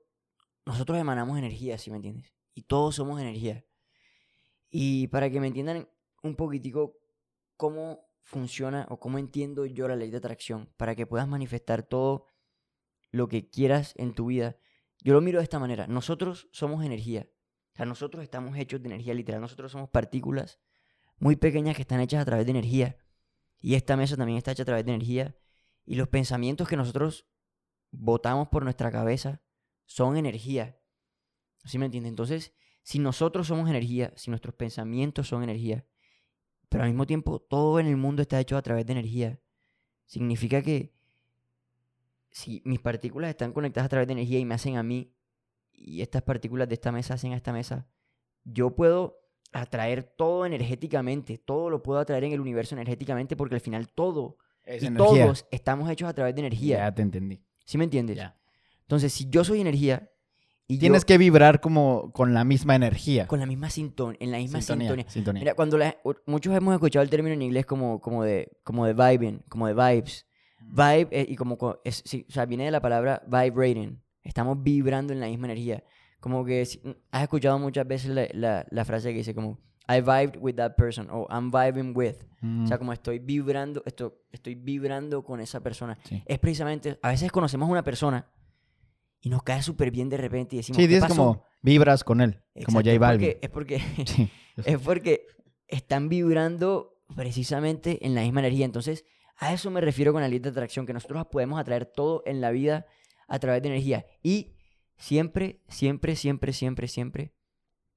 nosotros 0.64 0.96
emanamos 0.96 1.36
energía, 1.36 1.76
¿sí 1.76 1.90
me 1.90 1.96
entiendes? 1.96 2.32
Y 2.54 2.62
todos 2.62 2.94
somos 2.94 3.20
energía. 3.20 3.65
Y 4.70 5.08
para 5.08 5.30
que 5.30 5.40
me 5.40 5.46
entiendan 5.46 5.88
un 6.22 6.36
poquitico 6.36 6.98
cómo 7.56 8.06
funciona 8.22 8.86
o 8.90 8.98
cómo 8.98 9.18
entiendo 9.18 9.66
yo 9.66 9.88
la 9.88 9.96
ley 9.96 10.10
de 10.10 10.16
atracción, 10.16 10.72
para 10.76 10.94
que 10.94 11.06
puedas 11.06 11.28
manifestar 11.28 11.82
todo 11.82 12.26
lo 13.10 13.28
que 13.28 13.48
quieras 13.48 13.94
en 13.96 14.14
tu 14.14 14.26
vida, 14.26 14.56
yo 15.00 15.14
lo 15.14 15.20
miro 15.20 15.38
de 15.38 15.44
esta 15.44 15.58
manera. 15.58 15.86
Nosotros 15.86 16.48
somos 16.52 16.84
energía. 16.84 17.28
O 17.72 17.76
sea, 17.76 17.86
nosotros 17.86 18.22
estamos 18.22 18.56
hechos 18.56 18.82
de 18.82 18.88
energía 18.88 19.14
literal. 19.14 19.40
Nosotros 19.40 19.70
somos 19.70 19.88
partículas 19.90 20.58
muy 21.18 21.36
pequeñas 21.36 21.76
que 21.76 21.82
están 21.82 22.00
hechas 22.00 22.22
a 22.22 22.24
través 22.24 22.46
de 22.46 22.50
energía. 22.50 22.96
Y 23.60 23.74
esta 23.74 23.96
mesa 23.96 24.16
también 24.16 24.38
está 24.38 24.52
hecha 24.52 24.62
a 24.62 24.66
través 24.66 24.84
de 24.84 24.92
energía. 24.92 25.36
Y 25.84 25.94
los 25.94 26.08
pensamientos 26.08 26.68
que 26.68 26.76
nosotros 26.76 27.28
botamos 27.90 28.48
por 28.48 28.64
nuestra 28.64 28.90
cabeza 28.90 29.42
son 29.84 30.16
energía. 30.16 30.80
¿Sí 31.64 31.78
me 31.78 31.86
entiende? 31.86 32.08
Entonces, 32.08 32.54
si 32.86 33.00
nosotros 33.00 33.48
somos 33.48 33.68
energía, 33.68 34.12
si 34.14 34.30
nuestros 34.30 34.54
pensamientos 34.54 35.26
son 35.26 35.42
energía, 35.42 35.84
pero 36.68 36.84
al 36.84 36.90
mismo 36.90 37.04
tiempo 37.04 37.40
todo 37.40 37.80
en 37.80 37.86
el 37.86 37.96
mundo 37.96 38.22
está 38.22 38.38
hecho 38.38 38.56
a 38.56 38.62
través 38.62 38.86
de 38.86 38.92
energía, 38.92 39.40
significa 40.04 40.62
que 40.62 40.94
si 42.30 42.62
mis 42.64 42.78
partículas 42.78 43.30
están 43.30 43.52
conectadas 43.52 43.86
a 43.86 43.88
través 43.88 44.06
de 44.06 44.12
energía 44.12 44.38
y 44.38 44.44
me 44.44 44.54
hacen 44.54 44.76
a 44.76 44.84
mí, 44.84 45.12
y 45.72 46.00
estas 46.00 46.22
partículas 46.22 46.68
de 46.68 46.74
esta 46.74 46.92
mesa 46.92 47.14
hacen 47.14 47.32
a 47.32 47.36
esta 47.36 47.52
mesa, 47.52 47.88
yo 48.44 48.76
puedo 48.76 49.18
atraer 49.52 50.04
todo 50.04 50.46
energéticamente, 50.46 51.38
todo 51.38 51.70
lo 51.70 51.82
puedo 51.82 51.98
atraer 51.98 52.22
en 52.22 52.34
el 52.34 52.40
universo 52.40 52.76
energéticamente 52.76 53.34
porque 53.34 53.56
al 53.56 53.60
final 53.60 53.88
todo 53.88 54.38
y 54.64 54.94
todos 54.94 55.44
estamos 55.50 55.90
hechos 55.90 56.08
a 56.08 56.14
través 56.14 56.36
de 56.36 56.42
energía. 56.42 56.78
Ya 56.78 56.94
te 56.94 57.02
entendí. 57.02 57.42
¿Sí 57.64 57.78
me 57.78 57.84
entiendes? 57.84 58.16
Ya. 58.18 58.38
Entonces, 58.82 59.12
si 59.12 59.28
yo 59.28 59.42
soy 59.42 59.60
energía 59.60 60.08
Y 60.68 60.78
Tienes 60.78 61.02
yo- 61.02 61.06
que 61.06 61.18
vibrar 61.18 61.60
como 61.60 62.10
con 62.12 62.34
la 62.34 62.42
misma 62.44 62.74
energía. 62.74 63.26
con 63.28 63.38
la 63.38 63.46
misma 63.46 63.70
sintonía, 63.70 64.16
en 64.20 64.32
la 64.32 64.38
misma 64.38 64.60
sintonía. 64.60 64.88
sintonía. 64.88 65.10
sintonía. 65.10 65.40
Mira, 65.40 65.54
cuando 65.54 65.78
la- 65.78 65.96
muchos 66.26 66.54
hemos 66.56 66.74
escuchado 66.74 67.02
el 67.04 67.10
término 67.10 67.34
en 67.34 67.42
inglés 67.42 67.66
como, 67.66 68.00
como, 68.00 68.24
de, 68.24 68.50
como 68.64 68.84
de 68.86 68.92
vibing, 68.94 69.42
como 69.48 69.66
de 69.68 69.74
vibes. 69.74 70.26
Vibe 70.68 71.08
eh, 71.12 71.26
y 71.28 71.36
como, 71.36 71.56
co- 71.56 71.80
es, 71.84 72.02
sí, 72.04 72.26
o 72.28 72.32
sea, 72.32 72.46
viene 72.46 72.64
de 72.64 72.72
la 72.72 72.80
palabra 72.80 73.22
vibrating. 73.26 74.02
Estamos 74.24 74.60
vibrando 74.60 75.12
en 75.12 75.20
la 75.20 75.26
misma 75.28 75.46
energía. 75.46 75.84
Como 76.18 76.44
que 76.44 76.64
si- 76.64 76.80
has 77.12 77.22
escuchado 77.22 77.58
muchas 77.60 77.86
veces 77.86 78.10
la, 78.10 78.26
la- 78.32 78.66
la 78.68 78.84
frase 78.84 79.10
que 79.10 79.18
dice 79.18 79.34
como 79.34 79.60
I 79.88 80.00
vibed 80.00 80.38
with 80.40 80.54
that 80.56 80.74
person 80.74 81.06
o 81.12 81.28
I'm 81.30 81.52
vibing 81.52 81.92
with. 81.96 82.16
O 82.42 82.66
sea, 82.66 82.76
Mm, 82.76 82.78
como 82.80 82.92
estoy 82.92 83.20
vibrando, 83.20 83.82
esto, 83.86 84.22
estoy 84.32 84.56
vibrando 84.56 85.22
con 85.22 85.38
esa 85.40 85.60
persona. 85.60 85.96
sí. 86.02 86.20
Es 86.26 86.40
precisamente, 86.40 86.98
a 87.02 87.10
veces 87.10 87.30
conocemos 87.30 87.68
a 87.68 87.70
una 87.72 87.84
persona 87.84 88.26
y 89.20 89.28
nos 89.30 89.42
cae 89.42 89.62
súper 89.62 89.90
bien 89.90 90.08
de 90.08 90.16
repente 90.16 90.56
y 90.56 90.58
decimos, 90.58 90.80
Sí, 90.82 90.88
¿qué 90.88 91.00
pasó? 91.00 91.14
como 91.14 91.44
vibras 91.62 92.04
con 92.04 92.20
él, 92.20 92.42
como 92.64 92.78
J 92.78 92.92
es 92.92 92.98
Balvin. 92.98 93.28
porque- 93.32 93.38
Es 93.46 93.50
porque, 93.50 93.78
Sí. 94.06 94.30
es 94.64 94.78
porque 94.78 95.26
están 95.68 96.08
vibrando 96.08 97.00
precisamente 97.14 98.04
en 98.06 98.14
la 98.14 98.22
misma 98.22 98.40
energía. 98.40 98.64
Entonces, 98.64 99.04
a 99.36 99.52
eso 99.52 99.70
me 99.70 99.80
refiero 99.80 100.12
con 100.12 100.22
la 100.22 100.28
ley 100.28 100.38
de 100.38 100.48
atracción, 100.48 100.86
que 100.86 100.92
nosotros 100.92 101.26
podemos 101.30 101.58
atraer 101.60 101.86
todo 101.86 102.22
en 102.26 102.40
la 102.40 102.50
vida 102.50 102.86
a 103.28 103.38
través 103.38 103.62
de 103.62 103.68
energía. 103.68 104.06
Y 104.22 104.54
siempre, 104.96 105.60
siempre, 105.68 106.16
siempre, 106.16 106.52
siempre, 106.52 106.88
siempre 106.88 107.32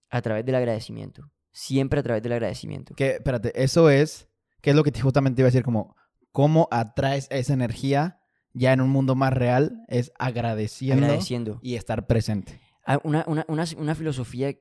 a 0.09 0.21
través 0.21 0.45
del 0.45 0.55
agradecimiento. 0.55 1.31
Siempre 1.51 1.99
a 1.99 2.03
través 2.03 2.21
del 2.23 2.33
agradecimiento. 2.33 2.93
Que, 2.95 3.11
espérate, 3.11 3.51
eso 3.61 3.89
es, 3.89 4.27
que 4.61 4.71
es 4.71 4.75
lo 4.75 4.83
que 4.83 4.91
te- 4.91 5.01
justamente 5.01 5.41
iba 5.41 5.47
a 5.47 5.51
decir, 5.51 5.63
como, 5.63 5.95
¿cómo 6.31 6.67
atraes 6.71 7.27
esa 7.31 7.53
energía 7.53 8.18
ya 8.53 8.73
en 8.73 8.81
un 8.81 8.89
mundo 8.89 9.15
más 9.15 9.33
real? 9.33 9.83
Es 9.87 10.11
agradeciendo 10.17 11.05
Agradeciendo. 11.05 11.59
y 11.61 11.75
estar 11.75 12.07
presente. 12.07 12.59
Ah, 12.85 12.99
Una, 13.03 13.23
una, 13.27 13.45
una, 13.47 13.65
una 13.77 13.95
filosofía 13.95 14.55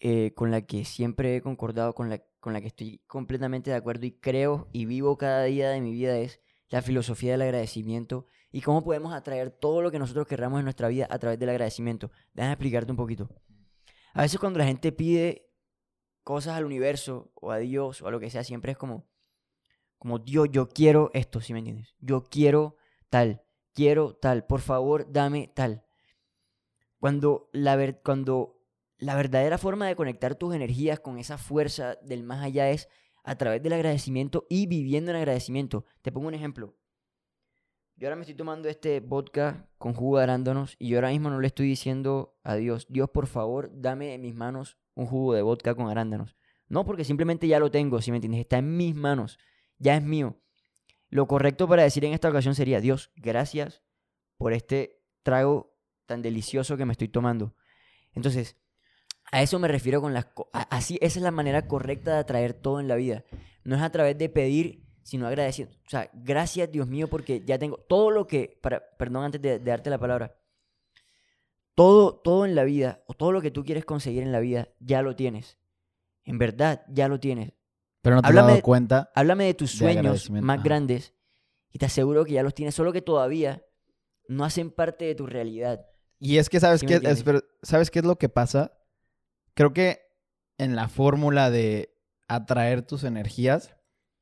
eh, 0.00 0.32
con 0.34 0.50
la 0.50 0.62
que 0.62 0.84
siempre 0.84 1.36
he 1.36 1.42
concordado, 1.42 1.94
con 1.94 2.08
la, 2.10 2.22
con 2.40 2.52
la 2.52 2.60
que 2.60 2.66
estoy 2.68 3.00
completamente 3.06 3.70
de 3.70 3.76
acuerdo 3.76 4.06
y 4.06 4.12
creo 4.12 4.68
y 4.72 4.84
vivo 4.84 5.16
cada 5.16 5.44
día 5.44 5.70
de 5.70 5.80
mi 5.80 5.92
vida 5.92 6.16
es 6.18 6.40
la 6.68 6.82
filosofía 6.82 7.32
del 7.32 7.42
agradecimiento 7.42 8.26
y 8.50 8.60
cómo 8.60 8.82
podemos 8.82 9.12
atraer 9.12 9.50
todo 9.50 9.82
lo 9.82 9.90
que 9.90 9.98
nosotros 9.98 10.26
querramos 10.26 10.58
en 10.58 10.64
nuestra 10.64 10.88
vida 10.88 11.06
a 11.10 11.18
través 11.18 11.38
del 11.38 11.48
agradecimiento. 11.50 12.10
Déjame 12.34 12.52
explicarte 12.54 12.90
un 12.90 12.96
poquito. 12.96 13.28
A 14.14 14.22
veces 14.22 14.40
cuando 14.40 14.58
la 14.58 14.64
gente 14.66 14.92
pide 14.92 15.48
cosas 16.24 16.54
al 16.56 16.64
universo 16.64 17.30
o 17.34 17.52
a 17.52 17.58
Dios 17.58 18.02
o 18.02 18.08
a 18.08 18.10
lo 18.10 18.18
que 18.18 18.30
sea, 18.30 18.42
siempre 18.44 18.72
es 18.72 18.78
como, 18.78 19.06
como 19.98 20.18
Dios, 20.18 20.48
yo 20.50 20.68
quiero 20.68 21.10
esto, 21.14 21.40
¿sí 21.40 21.52
me 21.52 21.60
entiendes? 21.60 21.94
Yo 22.00 22.24
quiero 22.24 22.76
tal, 23.08 23.42
quiero 23.72 24.14
tal, 24.14 24.44
por 24.46 24.60
favor, 24.60 25.10
dame 25.12 25.50
tal. 25.54 25.84
Cuando 26.98 27.48
la, 27.52 27.76
ver- 27.76 28.00
cuando 28.02 28.62
la 28.98 29.14
verdadera 29.14 29.58
forma 29.58 29.86
de 29.86 29.96
conectar 29.96 30.34
tus 30.34 30.54
energías 30.54 31.00
con 31.00 31.18
esa 31.18 31.38
fuerza 31.38 31.96
del 32.02 32.22
más 32.22 32.42
allá 32.42 32.70
es 32.70 32.88
a 33.24 33.36
través 33.36 33.62
del 33.62 33.72
agradecimiento 33.74 34.46
y 34.48 34.66
viviendo 34.66 35.10
en 35.10 35.16
agradecimiento. 35.18 35.84
Te 36.02 36.12
pongo 36.12 36.28
un 36.28 36.34
ejemplo. 36.34 36.76
Yo 37.96 38.08
ahora 38.08 38.16
me 38.16 38.22
estoy 38.22 38.34
tomando 38.34 38.68
este 38.68 39.00
vodka 39.00 39.68
con 39.78 39.94
jugo 39.94 40.18
de 40.18 40.24
arándanos 40.24 40.76
y 40.78 40.88
yo 40.88 40.98
ahora 40.98 41.10
mismo 41.10 41.30
no 41.30 41.40
le 41.40 41.46
estoy 41.46 41.66
diciendo 41.66 42.36
a 42.42 42.54
Dios, 42.54 42.86
Dios, 42.90 43.08
por 43.08 43.26
favor, 43.26 43.70
dame 43.72 44.12
en 44.14 44.20
mis 44.20 44.34
manos 44.34 44.76
un 44.94 45.06
jugo 45.06 45.32
de 45.32 45.40
vodka 45.42 45.74
con 45.74 45.88
arándanos. 45.88 46.36
No, 46.68 46.84
porque 46.84 47.04
simplemente 47.04 47.48
ya 47.48 47.58
lo 47.58 47.70
tengo, 47.70 48.02
si 48.02 48.10
me 48.10 48.18
entiendes, 48.18 48.40
está 48.40 48.58
en 48.58 48.76
mis 48.76 48.94
manos, 48.94 49.38
ya 49.78 49.96
es 49.96 50.02
mío. 50.02 50.36
Lo 51.08 51.26
correcto 51.26 51.68
para 51.68 51.82
decir 51.82 52.04
en 52.04 52.12
esta 52.12 52.28
ocasión 52.28 52.54
sería, 52.54 52.80
Dios, 52.80 53.12
gracias 53.16 53.82
por 54.36 54.52
este 54.52 55.00
trago 55.22 55.74
tan 56.06 56.22
delicioso 56.22 56.76
que 56.76 56.84
me 56.84 56.92
estoy 56.92 57.08
tomando. 57.08 57.54
Entonces, 58.14 58.56
a 59.30 59.42
eso 59.42 59.58
me 59.58 59.68
refiero 59.68 60.00
con 60.00 60.14
las... 60.14 60.26
Así, 60.52 60.98
esa 61.00 61.18
es 61.18 61.22
la 61.22 61.30
manera 61.30 61.66
correcta 61.66 62.14
de 62.14 62.18
atraer 62.18 62.54
todo 62.54 62.80
en 62.80 62.88
la 62.88 62.96
vida. 62.96 63.24
No 63.64 63.76
es 63.76 63.82
a 63.82 63.90
través 63.90 64.16
de 64.18 64.28
pedir, 64.28 64.84
sino 65.02 65.26
agradeciendo. 65.26 65.74
O 65.86 65.90
sea, 65.90 66.10
gracias 66.12 66.70
Dios 66.70 66.86
mío 66.86 67.08
porque 67.08 67.44
ya 67.44 67.58
tengo 67.58 67.76
todo 67.76 68.10
lo 68.10 68.26
que... 68.26 68.58
Para, 68.60 68.88
perdón, 68.96 69.24
antes 69.24 69.42
de, 69.42 69.58
de 69.58 69.70
darte 69.70 69.90
la 69.90 69.98
palabra. 69.98 70.36
Todo, 71.74 72.14
todo 72.14 72.46
en 72.46 72.54
la 72.54 72.64
vida, 72.64 73.02
o 73.06 73.14
todo 73.14 73.32
lo 73.32 73.42
que 73.42 73.50
tú 73.50 73.64
quieres 73.64 73.84
conseguir 73.84 74.22
en 74.22 74.32
la 74.32 74.40
vida, 74.40 74.68
ya 74.80 75.02
lo 75.02 75.14
tienes. 75.14 75.58
En 76.24 76.38
verdad, 76.38 76.84
ya 76.88 77.06
lo 77.06 77.20
tienes. 77.20 77.52
Pero 78.06 78.16
no 78.16 78.22
te 78.22 78.28
has 78.28 78.30
Háblame- 78.34 78.50
dado 78.52 78.62
cuenta. 78.62 79.10
Háblame 79.16 79.44
de 79.46 79.54
tus 79.54 79.72
De 79.72 79.78
sueños 79.78 79.98
agradecimiento, 79.98 80.46
más 80.46 80.58
ajá. 80.58 80.64
grandes 80.64 81.12
y 81.72 81.78
te 81.80 81.86
aseguro 81.86 82.24
que 82.24 82.34
ya 82.34 82.44
los 82.44 82.54
tienes, 82.54 82.72
solo 82.74 82.92
que 82.92 83.02
todavía 83.02 83.64
no 84.28 84.44
hacen 84.44 84.70
parte 84.70 85.04
de 85.06 85.16
tu 85.16 85.26
realidad. 85.26 85.84
Y 86.20 86.38
es 86.38 86.48
que, 86.48 86.60
¿sabes 86.60 86.80
¿Sí 86.80 86.86
qué? 86.86 87.00
Espera, 87.02 87.40
¿Sabes 87.62 87.90
qué 87.90 87.98
es 87.98 88.04
lo 88.04 88.16
que 88.16 88.28
pasa? 88.28 88.72
Creo 89.54 89.72
que 89.72 89.98
en 90.56 90.76
la 90.76 90.88
fórmula 90.88 91.50
de 91.50 91.92
atraer 92.28 92.82
tus 92.82 93.02
energías, 93.02 93.74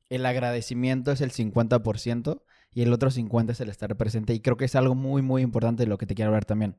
el 0.09 0.25
agradecimiento 0.25 1.11
es 1.11 1.21
el 1.21 1.31
50% 1.31 2.41
y 2.71 2.81
el 2.81 2.91
otro 2.91 3.11
50% 3.11 3.51
es 3.51 3.59
el 3.61 3.69
estar 3.69 3.95
presente. 3.97 4.33
Y 4.33 4.39
creo 4.39 4.57
que 4.57 4.65
es 4.65 4.75
algo 4.75 4.95
muy, 4.95 5.21
muy 5.21 5.43
importante 5.43 5.83
de 5.83 5.87
lo 5.89 5.97
que 5.99 6.07
te 6.07 6.15
quiero 6.15 6.29
hablar 6.29 6.45
también. 6.45 6.75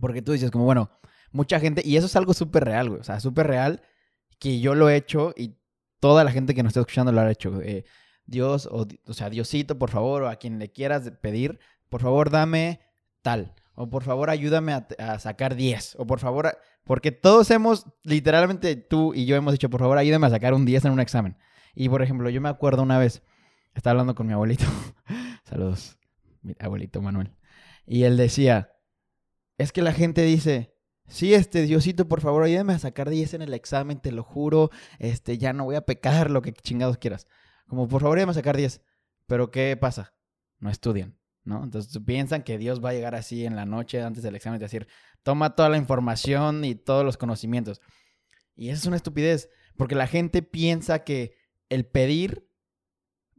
Porque 0.00 0.20
tú 0.22 0.32
dices 0.32 0.50
como, 0.50 0.64
bueno, 0.66 0.90
mucha 1.32 1.58
gente, 1.60 1.82
y 1.82 1.96
eso 1.96 2.06
es 2.06 2.16
algo 2.16 2.34
súper 2.34 2.64
real, 2.64 2.90
güey. 2.90 3.00
O 3.00 3.04
sea, 3.04 3.20
súper 3.20 3.46
real 3.46 3.82
que 4.38 4.60
yo 4.60 4.74
lo 4.74 4.88
he 4.90 4.96
hecho 4.96 5.32
y 5.36 5.56
toda 6.04 6.22
la 6.22 6.30
gente 6.30 6.54
que 6.54 6.62
nos 6.62 6.72
está 6.72 6.80
escuchando 6.80 7.12
lo 7.12 7.22
ha 7.22 7.30
hecho. 7.30 7.62
eh, 7.62 7.86
Dios, 8.26 8.68
o, 8.70 8.86
sea, 9.14 9.30
Diosito, 9.30 9.78
por 9.78 9.88
favor, 9.88 10.24
o 10.24 10.28
a 10.28 10.36
quien 10.36 10.58
le 10.58 10.70
quieras 10.70 11.10
pedir, 11.22 11.58
por 11.88 12.02
favor, 12.02 12.28
dame 12.28 12.80
tal. 13.22 13.54
O 13.74 13.88
por 13.88 14.02
favor, 14.02 14.28
ayúdame 14.28 14.74
a, 14.74 15.18
sacar 15.18 15.54
10. 15.54 15.96
O 15.98 16.06
por 16.06 16.20
favor, 16.20 16.58
porque 16.84 17.10
todos 17.10 17.50
hemos, 17.50 17.86
literalmente 18.02 18.76
tú 18.76 19.14
y 19.14 19.24
yo 19.24 19.34
hemos 19.34 19.54
dicho, 19.54 19.70
por 19.70 19.80
favor, 19.80 19.96
ayúdame 19.96 20.26
a 20.26 20.30
sacar 20.30 20.52
un 20.52 20.66
10 20.66 20.84
en 20.84 20.92
un 20.92 21.00
examen. 21.00 21.38
Y 21.74 21.88
por 21.88 22.02
ejemplo, 22.02 22.28
yo 22.28 22.42
me 22.42 22.50
acuerdo 22.50 22.82
una 22.82 22.98
vez, 22.98 23.22
estaba 23.74 23.92
hablando 23.92 24.14
con 24.14 24.26
mi 24.26 24.34
abuelito. 24.34 24.66
Saludos, 25.44 25.98
mi 26.42 26.54
abuelito 26.58 27.00
Manuel. 27.00 27.32
Y 27.86 28.02
él 28.02 28.18
decía, 28.18 28.74
es 29.56 29.72
que 29.72 29.80
la 29.80 29.94
gente 29.94 30.20
dice, 30.20 30.73
sí, 31.06 31.34
este 31.34 31.62
Diosito, 31.62 32.08
por 32.08 32.20
favor, 32.20 32.42
ayúdame 32.42 32.72
a 32.72 32.78
sacar 32.78 33.10
10 33.10 33.34
en 33.34 33.42
el 33.42 33.54
examen, 33.54 34.00
te 34.00 34.12
lo 34.12 34.22
juro, 34.22 34.70
este, 34.98 35.38
ya 35.38 35.52
no 35.52 35.64
voy 35.64 35.76
a 35.76 35.86
pecar, 35.86 36.30
lo 36.30 36.42
que 36.42 36.52
chingados 36.52 36.98
quieras. 36.98 37.26
Como, 37.66 37.88
por 37.88 38.02
favor, 38.02 38.18
ayúdame 38.18 38.32
a 38.32 38.34
sacar 38.34 38.56
10. 38.56 38.82
Pero 39.26 39.50
¿qué 39.50 39.76
pasa? 39.76 40.14
No 40.58 40.70
estudian, 40.70 41.18
¿no? 41.44 41.64
Entonces 41.64 41.98
piensan 42.04 42.42
que 42.42 42.58
Dios 42.58 42.84
va 42.84 42.90
a 42.90 42.94
llegar 42.94 43.14
así 43.14 43.44
en 43.46 43.56
la 43.56 43.64
noche 43.64 44.02
antes 44.02 44.22
del 44.22 44.36
examen 44.36 44.60
y 44.60 44.62
decir, 44.62 44.86
toma 45.22 45.54
toda 45.54 45.68
la 45.68 45.78
información 45.78 46.64
y 46.64 46.74
todos 46.74 47.04
los 47.04 47.16
conocimientos. 47.16 47.80
Y 48.54 48.68
eso 48.68 48.80
es 48.80 48.86
una 48.86 48.96
estupidez, 48.96 49.50
porque 49.76 49.94
la 49.94 50.06
gente 50.06 50.42
piensa 50.42 51.04
que 51.04 51.34
el 51.68 51.86
pedir 51.86 52.48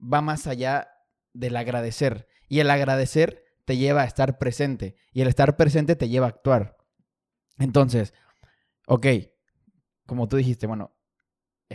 va 0.02 0.22
más 0.22 0.48
allá 0.48 0.90
del 1.34 1.56
agradecer. 1.56 2.28
Y 2.48 2.60
el 2.60 2.70
agradecer 2.70 3.44
te 3.66 3.78
lleva 3.78 4.02
a 4.02 4.06
estar 4.06 4.38
presente. 4.38 4.96
Y 5.12 5.22
el 5.22 5.28
estar 5.28 5.58
presente 5.58 5.96
te 5.96 6.10
lleva 6.10 6.28
a 6.28 6.30
actuar. 6.30 6.78
Entonces, 7.58 8.14
ok, 8.88 9.08
como 10.06 10.28
tú 10.28 10.38
dijiste, 10.38 10.68
bueno, 10.68 10.96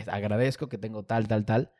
agradezco 0.07 0.69
que 0.69 0.77
tengo 0.77 1.03
tal, 1.03 1.27
tal, 1.27 1.45
tal. 1.45 1.73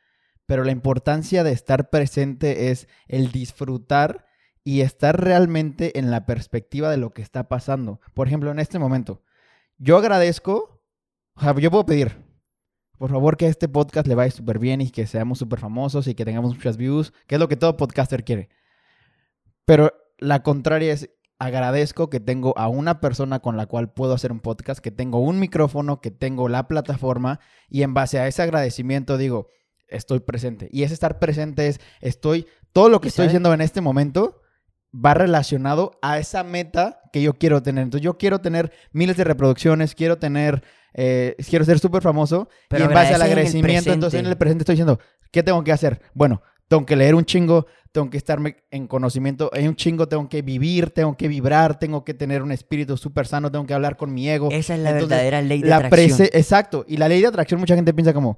Pero 0.46 0.64
la 0.64 0.72
importancia 0.72 1.44
de 1.44 1.52
estar 1.52 1.90
presente 1.90 2.72
es 2.72 2.88
el 3.08 3.32
disfrutar 3.32 4.26
y 4.64 4.82
estar 4.82 5.20
realmente 5.20 5.98
en 5.98 6.12
la 6.12 6.26
perspectiva 6.26 6.90
de 6.90 6.98
lo 6.98 7.14
que 7.14 7.22
está 7.22 7.48
pasando. 7.48 8.02
Por 8.14 8.28
ejemplo, 8.28 8.52
en 8.52 8.60
este 8.60 8.80
momento, 8.80 9.24
yo 9.78 9.98
agradezco, 9.98 10.84
o 11.36 11.42
sea, 11.42 11.56
yo 11.58 11.72
puedo 11.72 11.86
pedir, 11.86 12.18
por 12.98 13.10
favor, 13.10 13.38
que 13.38 13.46
a 13.46 13.50
este 13.50 13.68
podcast 13.68 14.08
le 14.08 14.16
vaya 14.16 14.32
súper 14.32 14.60
bien 14.60 14.82
y 14.82 14.92
que 14.92 15.08
seamos 15.08 15.40
súper 15.40 15.60
famosos 15.60 16.08
y 16.08 16.16
que 16.16 16.26
tengamos 16.26 16.56
muchas 16.56 16.78
views, 16.78 17.14
que 17.28 17.36
es 17.36 17.40
lo 17.40 17.48
que 17.48 17.56
todo 17.56 17.78
podcaster 17.78 18.24
quiere. 18.24 18.50
Pero 19.66 19.94
la 20.18 20.44
contraria 20.44 20.94
es, 20.94 21.10
agradezco 21.42 22.12
que 22.12 22.20
tengo 22.20 22.56
a 22.56 22.68
una 22.68 23.02
persona 23.02 23.40
con 23.40 23.58
la 23.58 23.66
cual 23.66 23.92
puedo 23.92 24.14
hacer 24.14 24.32
un 24.32 24.42
podcast, 24.42 24.80
que 24.80 24.92
tengo 24.92 25.20
un 25.20 25.40
micrófono, 25.40 26.00
que 26.00 26.12
tengo 26.12 26.48
la 26.50 26.68
plataforma 26.68 27.40
y 27.68 27.82
en 27.82 27.96
base 27.96 28.20
a 28.20 28.28
ese 28.28 28.44
agradecimiento 28.44 29.18
digo, 29.18 29.50
estoy 29.88 30.20
presente. 30.20 30.70
Y 30.72 30.84
ese 30.84 30.94
estar 30.94 31.18
presente 31.18 31.68
es, 31.68 31.82
estoy, 32.00 32.46
todo 32.74 32.90
lo 32.90 33.02
que 33.02 33.08
¿Y 33.08 33.10
estoy 33.10 33.26
haciendo 33.26 33.52
en 33.56 33.62
este 33.62 33.82
momento 33.82 34.40
va 34.94 35.16
relacionado 35.16 35.98
a 36.04 36.20
esa 36.20 36.44
meta 36.44 37.02
que 37.12 37.24
yo 37.24 37.34
quiero 37.34 37.64
tener. 37.64 37.86
Entonces 37.86 38.06
yo 38.06 38.20
quiero 38.20 38.40
tener 38.40 38.72
miles 38.92 39.18
de 39.18 39.24
reproducciones, 39.24 39.96
quiero 39.96 40.20
tener, 40.20 40.64
eh, 40.94 41.36
quiero 41.50 41.66
ser 41.66 41.80
súper 41.80 42.04
famoso. 42.04 42.50
Pero 42.70 42.84
y 42.84 42.88
en 42.88 42.94
base 42.94 43.16
al 43.16 43.22
agradeces 43.24 43.56
en 43.56 43.62
agradecimiento, 43.62 43.94
entonces 43.94 44.20
en 44.20 44.28
el 44.28 44.38
presente 44.38 44.62
estoy 44.62 44.74
diciendo, 44.74 45.00
¿qué 45.32 45.42
tengo 45.42 45.64
que 45.64 45.72
hacer? 45.72 46.04
Bueno, 46.14 46.44
tengo 46.72 46.86
que 46.86 46.96
leer 46.96 47.16
un 47.16 47.26
chingo, 47.26 47.66
tengo 47.92 48.10
que 48.10 48.16
estarme 48.16 48.64
en 48.72 48.88
conocimiento, 48.88 49.50
hay 49.52 49.68
un 49.68 49.76
chingo, 49.76 50.08
tengo 50.08 50.30
que 50.30 50.42
vivir, 50.42 50.92
tengo 50.92 51.18
que 51.18 51.28
vibrar, 51.28 51.78
tengo 51.78 52.06
que 52.06 52.14
tener 52.14 52.42
un 52.42 52.54
espíritu 52.54 52.96
súper 52.96 53.28
sano, 53.28 53.52
tengo 53.52 53.66
que 53.66 53.74
hablar 53.74 53.98
con 53.98 54.14
mi 54.14 54.30
ego. 54.30 54.48
Esa 54.50 54.76
es 54.76 54.80
la 54.80 54.92
Entonces, 54.92 55.10
verdadera 55.10 55.42
ley 55.42 55.62
de 55.62 55.68
La 55.68 55.76
atracción. 55.76 56.30
Exacto. 56.32 56.86
Y 56.88 56.96
la 56.96 57.10
ley 57.10 57.20
de 57.20 57.28
atracción, 57.28 57.60
mucha 57.60 57.76
gente 57.76 57.94
piensa 57.94 58.14
como, 58.14 58.38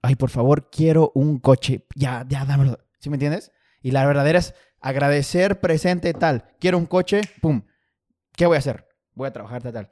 ay, 0.00 0.14
por 0.14 0.30
favor, 0.30 0.70
quiero 0.70 1.12
un 1.14 1.40
coche. 1.40 1.84
Ya, 1.94 2.24
ya, 2.26 2.46
dámelo. 2.46 2.78
¿Sí 3.00 3.10
me 3.10 3.16
entiendes? 3.16 3.52
Y 3.82 3.90
la 3.90 4.06
verdadera 4.06 4.38
es 4.38 4.54
agradecer 4.80 5.60
presente 5.60 6.14
tal. 6.14 6.46
Quiero 6.58 6.78
un 6.78 6.86
coche, 6.86 7.20
pum. 7.42 7.60
¿Qué 8.34 8.46
voy 8.46 8.56
a 8.56 8.60
hacer? 8.60 8.86
voy 9.12 9.28
a 9.28 9.32
trabajar, 9.32 9.62
tal, 9.62 9.74
tal. 9.74 9.90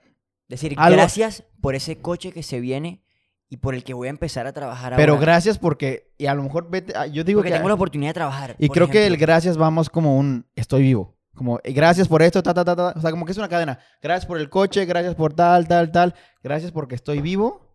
Decir, 0.49 0.73
Algo- 0.79 0.97
gracias 0.97 1.43
por 1.61 1.75
ese 1.75 1.99
coche 1.99 2.33
que 2.33 2.43
se 2.43 2.59
viene 2.59 3.03
y 3.49 3.59
por 3.59 3.75
el 3.75 3.85
que 3.85 3.95
voy 3.95 4.09
a 4.09 4.11
empezar 4.11 4.47
a 4.47 4.53
trabajar 4.53 4.93
ahora. 4.93 5.03
Pero 5.03 5.19
gracias 5.19 5.59
porque, 5.59 6.13
y 6.19 6.27
a 6.27 6.35
lo 6.35 6.43
mejor 6.43 6.69
vete, 6.69 6.93
ah, 6.97 7.07
yo 7.07 7.23
digo 7.23 7.39
Porque 7.39 7.51
que... 7.51 7.57
tengo 7.57 7.69
la 7.69 7.75
oportunidad 7.75 8.11
de 8.11 8.15
trabajar. 8.15 8.57
Y 8.59 8.69
creo 8.69 8.89
que 8.89 9.07
el 9.07 9.15
ejemplo. 9.15 9.27
gracias 9.27 9.57
vamos 9.57 9.89
como 9.89 10.17
un 10.17 10.47
estoy 10.57 10.83
vivo. 10.83 11.17
Como 11.37 11.61
eh, 11.63 11.73
gracias 11.73 12.09
por 12.09 12.23
esto, 12.23 12.43
ta, 12.43 12.55
ta, 12.55 12.65
ta, 12.65 12.75
ta. 12.75 12.95
O 12.97 13.01
sea, 13.01 13.11
como 13.11 13.25
que 13.25 13.33
es 13.33 13.39
una 13.39 13.49
cadena. 13.49 13.79
Gracias 14.03 14.27
por 14.27 14.39
el 14.39 14.49
coche, 14.49 14.85
gracias 14.87 15.15
por 15.15 15.35
tal, 15.35 15.69
tal, 15.69 15.93
tal. 15.93 16.15
Gracias 16.43 16.73
porque 16.73 16.95
estoy 16.95 17.21
vivo. 17.21 17.71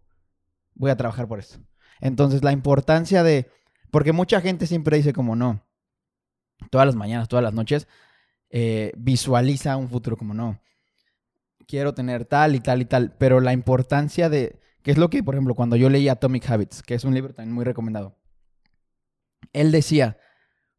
Voy 0.74 0.92
a 0.92 0.98
trabajar 0.98 1.28
por 1.28 1.40
esto. 1.40 1.60
Entonces, 2.02 2.44
la 2.44 2.52
importancia 2.52 3.24
de. 3.24 3.50
Porque 3.92 4.12
mucha 4.12 4.42
gente 4.42 4.68
siempre 4.68 4.98
dice, 4.98 5.14
como 5.14 5.36
no. 5.36 5.64
Todas 6.70 6.88
las 6.88 6.96
mañanas, 6.96 7.28
todas 7.28 7.44
las 7.44 7.54
noches, 7.54 7.88
eh, 8.50 8.92
visualiza 8.98 9.78
un 9.78 9.90
futuro 9.90 10.18
como 10.18 10.34
no. 10.34 10.60
Quiero 11.68 11.94
tener 11.94 12.26
tal 12.26 12.56
y 12.56 12.60
tal 12.60 12.82
y 12.82 12.86
tal. 12.86 13.14
Pero 13.18 13.40
la 13.40 13.54
importancia 13.54 14.28
de. 14.28 14.60
Que 14.84 14.92
es 14.92 14.98
lo 14.98 15.10
que, 15.10 15.24
por 15.24 15.36
ejemplo, 15.36 15.54
cuando 15.56 15.76
yo 15.76 15.90
leí 15.90 16.08
Atomic 16.10 16.50
Habits, 16.50 16.82
que 16.84 16.96
es 16.96 17.04
un 17.04 17.14
libro 17.14 17.34
también 17.34 17.54
muy 17.54 17.66
recomendado. 17.66 18.18
Él 19.54 19.72
decía, 19.72 20.18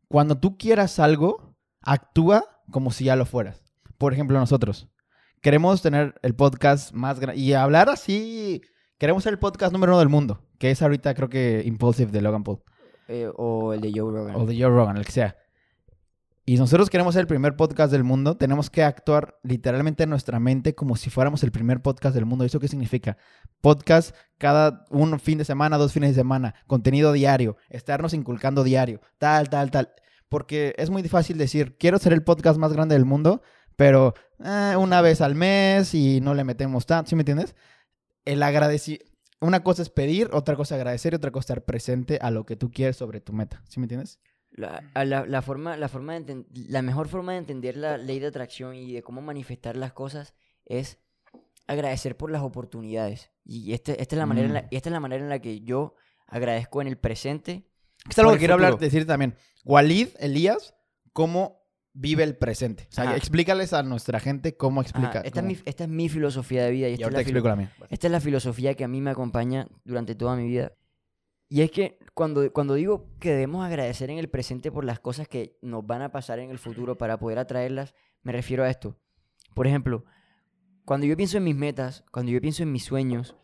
cuando 0.09 0.39
tú 0.39 0.57
quieras 0.59 0.99
algo, 0.99 1.57
actúa 1.81 2.45
como 2.71 2.91
si 2.91 3.05
ya 3.05 3.17
lo 3.17 3.27
fueras. 3.27 3.63
Por 3.99 4.13
ejemplo, 4.13 4.39
nosotros 4.39 4.89
queremos 5.41 5.83
tener 5.83 6.15
el 6.23 6.35
podcast 6.35 6.93
más 6.93 7.21
grande 7.21 7.41
y 7.41 7.53
hablar 7.53 7.89
así. 7.89 8.61
Queremos 8.99 9.23
ser 9.25 9.33
el 9.35 9.39
podcast 9.39 9.73
número 9.73 9.93
uno 9.93 9.99
del 10.01 10.09
mundo, 10.09 10.45
que 10.59 10.71
es 10.71 10.83
ahorita 10.83 11.15
creo 11.15 11.29
que 11.29 11.63
Impulsive 11.65 12.11
de 12.13 12.23
Logan 12.23 12.45
Paul 12.45 12.63
Eh, 13.09 13.29
o 13.37 13.73
el 13.73 13.81
de 13.81 13.93
Joe 13.95 14.13
Rogan. 14.13 14.37
o 14.37 14.47
de 14.47 14.55
Joe 14.55 14.71
Rogan, 14.71 14.97
el 14.97 15.05
que 15.05 15.13
sea. 15.13 15.37
Y 16.45 16.57
nosotros 16.57 16.91
queremos 16.91 17.15
ser 17.15 17.21
el 17.21 17.27
primer 17.29 17.55
podcast 17.55 17.93
del 17.93 18.03
mundo, 18.03 18.37
tenemos 18.37 18.69
que 18.69 18.83
actuar 18.83 19.39
literalmente 19.45 20.03
en 20.03 20.11
nuestra 20.11 20.41
mente 20.41 20.75
como 20.75 20.97
si 20.97 21.09
fuéramos 21.09 21.45
el 21.45 21.53
primer 21.53 21.83
podcast 21.83 22.17
del 22.17 22.27
mundo. 22.27 22.45
¿Eso 22.45 22.59
qué 22.59 22.67
significa? 22.67 23.17
Podcast 23.61 24.17
cada 24.39 24.85
un 24.91 25.21
fin 25.21 25.39
de 25.39 25.45
semana, 25.45 25.79
dos 25.79 25.93
fines 25.93 26.11
de 26.11 26.17
semana, 26.17 26.57
contenido 26.67 27.13
diario, 27.13 27.57
estarnos 27.71 28.13
inculcando 28.13 28.65
diario, 28.65 29.01
tal, 29.19 29.51
tal, 29.51 29.71
tal. 29.71 29.93
Porque 30.29 30.75
es 30.79 30.91
muy 30.91 31.05
fácil 31.05 31.39
decir, 31.39 31.77
quiero 31.79 31.99
ser 31.99 32.13
el 32.13 32.25
podcast 32.25 32.59
más 32.59 32.73
grande 32.73 32.97
del 32.97 33.05
mundo, 33.05 33.41
pero 33.77 34.15
eh, 34.45 34.75
una 34.77 35.01
vez 35.01 35.21
al 35.21 35.37
mes 35.37 35.95
y 35.95 36.21
no 36.21 36.35
le 36.35 36.43
metemos 36.43 36.87
tanto, 36.87 37.11
¿sí 37.11 37.15
me 37.15 37.23
entiendes? 37.23 37.55
El 38.25 38.43
agradecimiento. 38.43 39.07
Una 39.41 39.63
cosa 39.63 39.83
es 39.83 39.91
pedir, 39.91 40.31
otra 40.33 40.57
cosa 40.57 40.75
agradecer 40.75 41.13
y 41.13 41.17
otra 41.17 41.31
cosa 41.31 41.41
es 41.41 41.51
estar 41.51 41.65
presente 41.65 42.19
a 42.21 42.33
lo 42.33 42.47
que 42.47 42.57
tú 42.57 42.73
quieres 42.73 42.97
sobre 42.97 43.21
tu 43.21 43.33
meta. 43.33 43.63
¿Sí 43.69 43.79
me 43.79 43.85
entiendes? 43.85 44.19
La, 44.55 44.83
a 44.95 45.05
la, 45.05 45.25
la 45.25 45.41
forma, 45.41 45.77
la, 45.79 45.89
forma 45.89 46.19
de 46.21 46.45
la 46.69 46.83
mejor 46.83 47.09
forma 47.09 47.33
de 47.33 47.39
entender 47.39 47.77
la 47.77 47.97
ley 47.97 48.19
de 48.19 48.27
atracción 48.27 48.75
y 48.75 48.93
de 48.93 49.03
cómo 49.03 49.23
manifestar 49.23 49.77
las 49.77 49.93
cosas 49.95 50.35
es 50.67 50.99
agradecer 51.67 52.17
por 52.17 52.31
las 52.31 52.43
oportunidades. 52.43 53.31
Y 53.45 53.73
este- 53.73 54.01
esta, 54.03 54.15
es 54.15 54.19
la 54.19 54.27
manera 54.27 54.47
en 54.49 54.55
la, 54.55 54.63
Mm. 54.63 54.69
esta 54.71 54.89
es 54.89 54.93
la 54.93 55.01
manera 55.01 55.23
en 55.23 55.31
la 55.31 55.39
que 55.41 55.61
yo 55.63 55.95
agradezco 56.27 56.83
en 56.83 56.89
el 56.89 56.99
presente. 56.99 57.67
Es 58.11 58.19
algo 58.19 58.33
que 58.33 58.39
quiero 58.39 58.55
hablar, 58.55 58.79
decir 58.79 59.07
también. 59.07 59.37
Walid, 59.65 60.09
Elías, 60.19 60.75
cómo 61.13 61.63
vive 61.95 62.25
el 62.25 62.37
presente. 62.37 62.89
O 62.91 62.93
sea, 62.95 63.05
Ajá. 63.05 63.17
explícales 63.17 63.73
a 63.73 63.83
nuestra 63.83 64.19
gente 64.21 64.57
cómo 64.57 64.81
explica. 64.83 65.19
esta, 65.21 65.29
es 65.29 65.33
cómo- 65.33 65.49
mi, 65.49 65.59
esta 65.65 65.85
es 65.85 65.91
mi 65.91 66.09
filosofía 66.09 66.65
de 66.65 66.71
vida 66.73 66.89
y 66.89 66.93
Y 66.93 66.95
esta, 66.95 67.07
es 67.07 67.13
la, 67.13 67.21
explico 67.21 67.49
la 67.49 67.57
mía. 67.57 67.73
esta 67.91 68.07
es 68.07 68.11
la 68.11 68.21
filosofía 68.21 68.75
que 68.75 68.85
a 68.85 68.89
mí 68.89 69.01
me 69.01 69.11
acompaña 69.11 69.69
durante 69.85 70.15
toda 70.15 70.37
mi 70.37 70.47
vida. 70.49 70.73
Y 71.53 71.61
es 71.61 71.71
que 71.71 71.99
cuando, 72.15 72.51
cuando 72.51 72.73
digo 72.73 73.11
que 73.21 73.29
debemos 73.29 73.63
agradecer 73.63 74.09
en 74.09 74.17
el 74.17 74.31
presente 74.31 74.73
por 74.73 74.87
las 74.87 75.01
cosas 75.01 75.29
que 75.29 75.59
nos 75.61 75.87
van 75.87 76.01
a 76.01 76.11
pasar 76.11 76.39
en 76.39 76.49
el 76.49 76.59
futuro 76.59 76.97
para 76.97 77.19
poder 77.19 77.39
atraerlas, 77.39 77.95
me 78.23 78.33
refiero 78.33 78.65
a 78.65 78.71
esto. 78.71 78.97
Por 79.53 79.67
ejemplo, 79.67 80.07
cuando 80.87 81.05
yo 81.05 81.15
pienso 81.15 81.37
en 81.37 81.45
mis 81.45 81.55
metas, 81.55 82.07
cuando 82.11 82.33
yo 82.33 82.41
pienso 82.41 82.63
en 82.63 82.73
mis 82.73 82.87
sueños, 82.87 83.37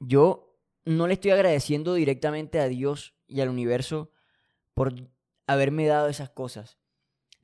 yo 0.00 0.60
no 0.84 1.06
le 1.06 1.12
estoy 1.12 1.30
agradeciendo 1.30 1.94
directamente 1.94 2.58
a 2.58 2.66
Dios 2.66 3.14
y 3.28 3.42
al 3.42 3.48
universo 3.48 4.10
por 4.74 4.92
haberme 5.46 5.86
dado 5.86 6.08
esas 6.08 6.30
cosas. 6.30 6.80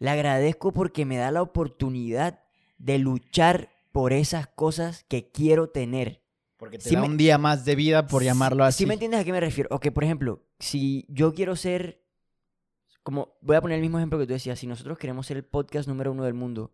Le 0.00 0.11
agradezco 0.11 0.72
porque 0.72 1.05
me 1.05 1.16
da 1.16 1.31
la 1.31 1.42
oportunidad 1.42 2.42
de 2.78 2.98
luchar 2.98 3.70
por 3.92 4.14
esas 4.14 4.48
cosas 4.48 5.05
que 5.05 5.31
quiero 5.31 5.70
tener. 5.70 6.23
Porque 6.64 6.79
te 6.79 6.88
Sí 6.88 6.94
da 6.94 7.03
me- 7.03 7.07
un 7.09 7.16
día 7.16 7.37
más 7.38 7.64
de 7.64 7.74
vida, 7.74 8.07
por 8.07 8.22
llamarlo 8.22 8.64
así. 8.64 8.79
¿Sí 8.79 8.87
me 8.87 8.94
entiendes 8.94 9.20
a 9.20 9.24
qué 9.24 9.33
me 9.33 9.40
refiero? 9.40 9.68
Ok, 9.70 9.88
por 9.92 10.03
ejemplo, 10.05 10.42
si 10.59 11.05
yo 11.09 11.35
quiero 11.35 11.57
ser, 11.57 12.03
como 13.03 13.37
voy 13.42 13.57
a 13.57 13.61
poner 13.61 13.77
el 13.77 13.83
mismo 13.83 13.98
ejemplo 13.98 14.18
que 14.18 14.27
tú 14.27 14.33
decías, 14.33 14.59
si 14.59 14.66
nosotros 14.66 14.96
queremos 14.98 15.27
ser 15.27 15.37
el 15.37 15.44
podcast 15.44 15.87
número 15.88 16.11
uno 16.12 16.24
del 16.24 16.35
mundo, 16.35 16.72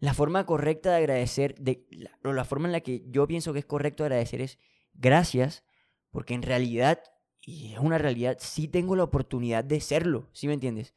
la 0.00 0.14
forma 0.14 0.44
correcta 0.46 0.90
de 0.90 0.96
agradecer, 0.96 1.54
de, 1.60 1.86
la, 1.90 2.10
la 2.32 2.44
forma 2.44 2.66
en 2.66 2.72
la 2.72 2.80
que 2.80 3.04
yo 3.06 3.26
pienso 3.28 3.52
que 3.52 3.60
es 3.60 3.64
correcto 3.64 4.02
agradecer 4.02 4.40
es 4.40 4.58
gracias, 4.94 5.62
porque 6.10 6.34
en 6.34 6.42
realidad, 6.42 7.00
y 7.40 7.72
es 7.74 7.78
una 7.78 7.98
realidad, 7.98 8.36
sí 8.40 8.66
tengo 8.66 8.96
la 8.96 9.04
oportunidad 9.04 9.62
de 9.62 9.80
serlo, 9.80 10.28
¿sí 10.32 10.48
me 10.48 10.54
entiendes? 10.54 10.94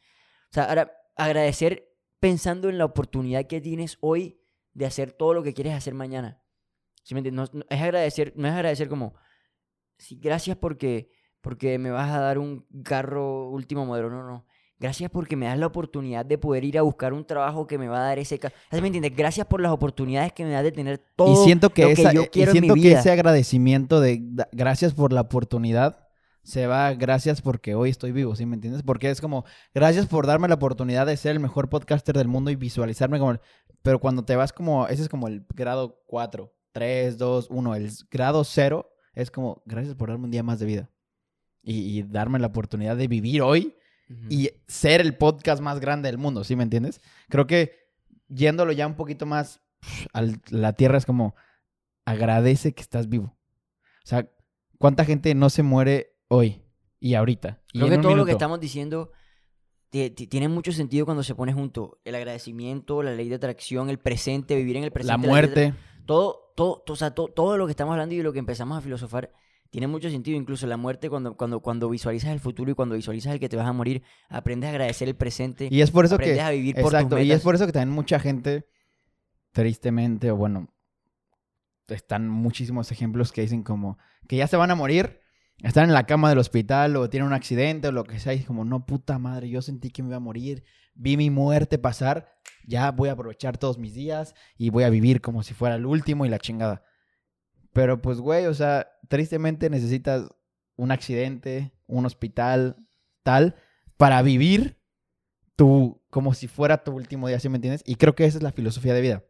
O 0.50 0.54
sea, 0.56 0.64
ahora, 0.66 0.92
agradecer 1.16 1.94
pensando 2.20 2.70
en 2.70 2.78
la 2.80 2.86
oportunidad 2.86 3.46
que 3.46 3.62
tienes 3.62 3.98
hoy 4.02 4.40
de 4.74 4.86
hacer 4.88 5.12
todo 5.12 5.34
lo 5.36 5.44
que 5.44 5.54
quieres 5.54 5.74
hacer 5.76 5.94
mañana. 5.94 6.42
¿Sí 7.06 7.14
me 7.14 7.20
entiendes? 7.20 7.54
No, 7.54 7.60
no- 7.60 7.66
es 7.70 7.82
agradecer, 7.82 8.34
no 8.36 8.48
es 8.48 8.54
agradecer 8.54 8.90
como, 8.90 9.14
sí, 9.98 10.20
gracias 10.22 10.58
porque, 10.58 11.12
porque 11.40 11.78
me 11.78 11.92
vas 11.92 12.12
a 12.12 12.20
dar 12.20 12.40
un 12.40 12.66
carro 12.84 13.50
último 13.50 13.86
modelo, 13.86 14.10
no, 14.10 14.24
no. 14.28 14.46
Gracias 14.80 15.10
porque 15.10 15.38
me 15.38 15.46
das 15.46 15.58
la 15.58 15.68
oportunidad 15.68 16.26
de 16.26 16.38
poder 16.38 16.66
ir 16.66 16.78
a 16.78 16.82
buscar 16.82 17.14
un 17.14 17.24
trabajo 17.26 17.66
que 17.68 17.78
me 17.78 17.88
va 17.88 18.00
a 18.00 18.08
dar 18.08 18.20
ese 18.20 18.40
carro. 18.40 18.56
¿Sí 18.72 18.82
me 18.82 18.88
entiendes? 18.88 19.16
Gracias 19.16 19.48
por 19.48 19.62
las 19.62 19.72
oportunidades 19.72 20.34
que 20.34 20.44
me 20.44 20.50
das 20.52 20.64
de 20.64 20.72
tener 20.74 20.98
todo 21.16 21.32
y 21.32 21.46
siento 21.46 21.70
que, 21.70 21.84
lo 21.84 21.90
esa- 21.90 22.10
que 22.10 22.16
yo 22.16 22.24
y 22.24 22.28
quiero 22.28 22.52
en 22.52 22.56
mi 22.56 22.60
siento 22.68 22.74
que 22.82 22.90
vida. 22.90 23.00
ese 23.00 23.12
agradecimiento 23.12 24.02
de 24.02 24.22
gracias 24.52 24.94
por 24.94 25.14
la 25.14 25.22
oportunidad 25.22 26.00
se 26.44 26.68
va 26.68 26.94
gracias 26.94 27.42
porque 27.42 27.74
hoy 27.74 27.90
estoy 27.92 28.12
vivo, 28.12 28.36
¿sí 28.36 28.46
me 28.46 28.56
entiendes? 28.56 28.84
Porque 28.84 29.10
es 29.12 29.22
como 29.22 29.46
gracias 29.74 30.08
por 30.08 30.28
darme 30.28 30.48
la 30.50 30.56
oportunidad 30.56 31.06
de 31.06 31.16
ser 31.18 31.32
el 31.32 31.40
mejor 31.40 31.70
podcaster 31.70 32.18
del 32.18 32.28
mundo 32.28 32.52
y 32.52 32.56
visualizarme 32.56 33.18
como 33.20 33.32
el- 33.32 33.40
pero 33.82 34.00
cuando 34.00 34.26
te 34.26 34.36
vas 34.36 34.52
como 34.52 34.88
ese 34.88 35.04
es 35.04 35.10
como 35.10 35.28
el 35.30 35.46
grado 35.56 36.02
4, 36.06 36.54
3, 36.76 37.18
2, 37.18 37.48
1, 37.50 37.76
el 37.76 37.90
grado 38.12 38.44
0 38.44 38.86
es 39.14 39.32
como 39.32 39.64
gracias 39.66 39.96
por 39.96 40.10
darme 40.10 40.26
un 40.26 40.32
día 40.32 40.44
más 40.44 40.60
de 40.60 40.66
vida. 40.66 40.90
Y, 41.64 41.98
y 42.00 42.04
darme 42.04 42.38
la 42.38 42.48
oportunidad 42.48 42.98
de 42.98 43.08
vivir 43.08 43.42
hoy 43.42 43.74
y 44.30 44.50
ser 44.68 45.00
el 45.02 45.16
podcast 45.18 45.62
más 45.64 45.80
grande 45.80 46.10
del 46.10 46.18
mundo, 46.20 46.44
¿sí 46.44 46.56
me 46.56 46.64
entiendes? 46.64 47.02
Creo 47.30 47.48
que 47.48 47.72
yéndolo 48.28 48.72
ya 48.74 48.86
un 48.86 48.96
poquito 48.96 49.26
más 49.26 49.62
a 50.14 50.22
la 50.50 50.74
tierra 50.74 50.98
es 51.00 51.06
como 51.08 51.34
agradece 52.06 52.74
que 52.74 52.82
estás 52.82 53.08
vivo. 53.10 53.36
O 54.04 54.08
sea, 54.08 54.30
¿cuánta 54.78 55.06
gente 55.06 55.34
no 55.34 55.50
se 55.50 55.64
muere 55.64 56.14
hoy 56.28 56.62
y 57.00 57.16
ahorita? 57.16 57.62
Y 57.74 57.80
Creo 57.80 57.90
que 57.90 57.98
todo 57.98 58.16
lo 58.16 58.26
que 58.26 58.32
estamos 58.34 58.60
diciendo 58.60 59.12
ti- 59.90 60.12
ti- 60.12 60.28
tiene 60.28 60.50
mucho 60.50 60.72
sentido 60.72 61.06
cuando 61.06 61.24
se 61.24 61.34
pone 61.34 61.54
junto. 61.54 62.00
El 62.04 62.14
agradecimiento, 62.16 63.02
la 63.02 63.14
ley 63.16 63.30
de 63.30 63.36
atracción, 63.36 63.90
el 63.90 63.98
presente, 63.98 64.56
vivir 64.56 64.78
en 64.78 64.84
el 64.84 64.92
presente. 64.92 65.14
La 65.14 65.18
muerte. 65.18 65.74
Todo, 66.06 66.54
todo, 66.56 66.84
o 66.88 66.96
sea, 66.96 67.12
to- 67.12 67.28
todo 67.28 67.58
lo 67.58 67.66
que 67.66 67.72
estamos 67.72 67.94
hablando 67.94 68.16
y 68.16 68.22
lo 68.22 68.32
que 68.34 68.40
empezamos 68.40 68.78
a 68.78 68.82
filosofar 68.82 69.32
tiene 69.70 69.88
mucho 69.88 70.10
sentido. 70.10 70.38
Incluso 70.38 70.68
la 70.68 70.78
muerte, 70.78 71.10
cuando, 71.10 71.36
cuando, 71.36 71.60
cuando 71.60 71.90
visualizas 71.90 72.32
el 72.32 72.40
futuro 72.40 72.72
y 72.72 72.76
cuando 72.76 72.96
visualizas 72.96 73.34
el 73.34 73.40
que 73.40 73.50
te 73.50 73.58
vas 73.58 73.68
a 73.68 73.74
morir, 73.74 74.04
aprendes 74.30 74.68
a 74.68 74.72
agradecer 74.72 75.08
el 75.08 75.16
presente. 75.16 75.68
Y 75.70 75.82
es 75.82 75.92
por 75.92 76.06
eso 76.06 76.16
aprendes 76.16 76.38
que... 76.38 76.44
a 76.44 76.52
vivir 76.52 76.76
por 76.76 76.86
Exacto, 76.86 77.16
tus 77.18 77.26
y 77.26 77.32
es 77.32 77.42
por 77.42 77.56
eso 77.56 77.66
que 77.66 77.74
también 77.74 77.94
mucha 77.94 78.20
gente, 78.20 78.68
tristemente, 79.52 80.32
o 80.32 80.36
bueno, 80.36 80.70
están 81.88 82.30
muchísimos 82.30 82.92
ejemplos 82.92 83.32
que 83.32 83.42
dicen 83.42 83.64
como 83.64 83.98
que 84.28 84.38
ya 84.38 84.48
se 84.48 84.58
van 84.58 84.72
a 84.72 84.76
morir, 84.76 85.20
están 85.62 85.86
en 85.86 85.94
la 85.94 86.06
cama 86.06 86.30
del 86.30 86.40
hospital 86.40 86.96
o 86.96 87.10
tienen 87.10 87.28
un 87.28 87.34
accidente 87.34 87.88
o 87.90 87.92
lo 87.92 88.04
que 88.04 88.20
sea, 88.20 88.34
y 88.34 88.40
es 88.40 88.46
como, 88.46 88.66
no, 88.66 88.86
puta 88.86 89.20
madre, 89.20 89.50
yo 89.50 89.62
sentí 89.62 89.92
que 89.92 90.02
me 90.02 90.10
iba 90.10 90.18
a 90.18 90.22
morir, 90.22 90.64
vi 90.96 91.18
mi 91.18 91.30
muerte 91.30 91.78
pasar, 91.78 92.28
ya 92.66 92.92
voy 92.92 93.10
a 93.10 93.14
aprovechar 93.14 93.58
todos 93.58 93.78
mis 93.78 93.94
días 93.94 94.34
y 94.58 94.70
voy 94.70 94.84
a 94.84 94.90
vivir 94.90 95.22
como 95.22 95.44
si 95.44 95.54
fuera 95.54 95.76
el 95.76 95.86
último 95.86 96.26
y 96.26 96.30
la 96.30 96.40
chingada. 96.40 96.84
Pero 97.74 98.02
pues, 98.02 98.20
güey, 98.20 98.46
o 98.46 98.54
sea, 98.54 98.88
tristemente 99.08 99.70
necesitas 99.70 100.30
un 100.78 100.92
accidente, 100.92 101.74
un 101.88 102.06
hospital, 102.06 102.78
tal, 103.24 103.56
para 103.98 104.22
vivir 104.22 104.80
tu, 105.56 106.02
como 106.10 106.34
si 106.34 106.48
fuera 106.48 106.84
tu 106.84 106.92
último 106.92 107.28
día, 107.28 107.40
¿sí 107.40 107.50
me 107.50 107.58
entiendes? 107.58 107.84
Y 107.86 107.96
creo 107.96 108.16
que 108.16 108.26
esa 108.26 108.38
es 108.38 108.44
la 108.44 108.52
filosofía 108.52 108.94
de 108.94 109.02
vida. 109.02 109.24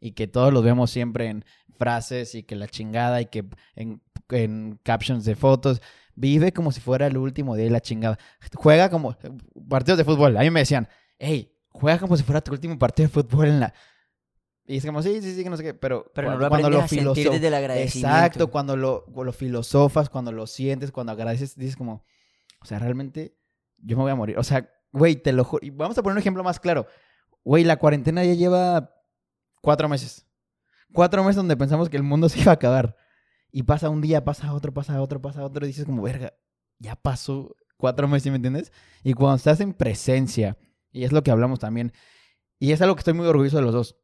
Y 0.00 0.12
que 0.12 0.26
todos 0.26 0.52
los 0.52 0.62
vemos 0.64 0.90
siempre 0.90 1.28
en 1.28 1.44
frases 1.76 2.34
y 2.34 2.42
que 2.42 2.56
la 2.56 2.68
chingada 2.68 3.20
y 3.20 3.26
que 3.26 3.44
en, 3.74 4.02
en 4.30 4.78
captions 4.82 5.24
de 5.24 5.34
fotos. 5.34 5.80
Vive 6.16 6.52
como 6.52 6.70
si 6.72 6.80
fuera 6.80 7.06
el 7.06 7.16
último 7.16 7.56
día 7.56 7.66
y 7.66 7.70
la 7.70 7.80
chingada. 7.80 8.18
Juega 8.54 8.88
como 8.90 9.16
partidos 9.68 9.98
de 9.98 10.04
fútbol. 10.04 10.36
A 10.36 10.40
mí 10.40 10.50
me 10.50 10.60
decían, 10.60 10.88
hey, 11.18 11.52
juega 11.70 11.98
como 11.98 12.16
si 12.16 12.22
fuera 12.22 12.40
tu 12.40 12.52
último 12.52 12.78
partido 12.78 13.08
de 13.08 13.12
fútbol 13.12 13.48
en 13.48 13.60
la... 13.60 13.74
Y 14.66 14.78
es 14.78 14.86
como, 14.86 15.02
sí, 15.02 15.20
sí, 15.20 15.34
sí, 15.34 15.44
que 15.44 15.50
no 15.50 15.56
sé 15.58 15.62
qué, 15.62 15.74
pero, 15.74 16.10
Pero 16.14 16.30
no 16.30 16.36
cu- 16.36 16.42
lo 16.44 16.48
cuando 16.48 16.70
lo 16.70 16.78
a 16.80 16.88
sentir 16.88 17.06
filoso- 17.06 17.32
desde 17.32 17.48
el 17.48 17.54
agradecimiento. 17.54 18.16
Exacto, 18.16 18.50
cuando 18.50 18.76
lo, 18.76 19.04
cuando 19.04 19.24
lo 19.24 19.32
filosofas, 19.32 20.08
cuando 20.08 20.32
lo 20.32 20.46
sientes, 20.46 20.90
cuando 20.90 21.12
agradeces, 21.12 21.54
dices 21.56 21.76
como, 21.76 22.02
o 22.62 22.64
sea, 22.64 22.78
realmente 22.78 23.36
yo 23.76 23.96
me 23.98 24.04
voy 24.04 24.12
a 24.12 24.14
morir. 24.14 24.38
O 24.38 24.42
sea, 24.42 24.70
güey, 24.90 25.16
te 25.16 25.32
lo 25.34 25.44
juro. 25.44 25.66
Vamos 25.74 25.98
a 25.98 26.02
poner 26.02 26.14
un 26.14 26.18
ejemplo 26.20 26.42
más 26.42 26.60
claro. 26.60 26.86
Güey, 27.42 27.62
la 27.64 27.76
cuarentena 27.76 28.24
ya 28.24 28.32
lleva 28.32 28.94
cuatro 29.60 29.86
meses. 29.86 30.26
Cuatro 30.94 31.22
meses 31.24 31.36
donde 31.36 31.58
pensamos 31.58 31.90
que 31.90 31.98
el 31.98 32.02
mundo 32.02 32.30
se 32.30 32.40
iba 32.40 32.52
a 32.52 32.54
acabar. 32.54 32.96
Y 33.56 33.62
pasa 33.62 33.88
un 33.88 34.00
día, 34.00 34.24
pasa 34.24 34.52
otro, 34.52 34.74
pasa 34.74 35.00
otro, 35.00 35.22
pasa 35.22 35.44
otro. 35.44 35.64
Y 35.64 35.68
dices 35.68 35.84
como, 35.84 36.02
verga, 36.02 36.34
ya 36.80 36.96
pasó 36.96 37.54
cuatro 37.76 38.08
meses, 38.08 38.32
¿me 38.32 38.36
entiendes? 38.36 38.72
Y 39.04 39.12
cuando 39.12 39.36
estás 39.36 39.60
en 39.60 39.74
presencia, 39.74 40.58
y 40.90 41.04
es 41.04 41.12
lo 41.12 41.22
que 41.22 41.30
hablamos 41.30 41.60
también, 41.60 41.92
y 42.58 42.72
es 42.72 42.82
algo 42.82 42.96
que 42.96 43.02
estoy 43.02 43.14
muy 43.14 43.28
orgulloso 43.28 43.58
de 43.58 43.62
los 43.62 43.72
dos. 43.72 43.96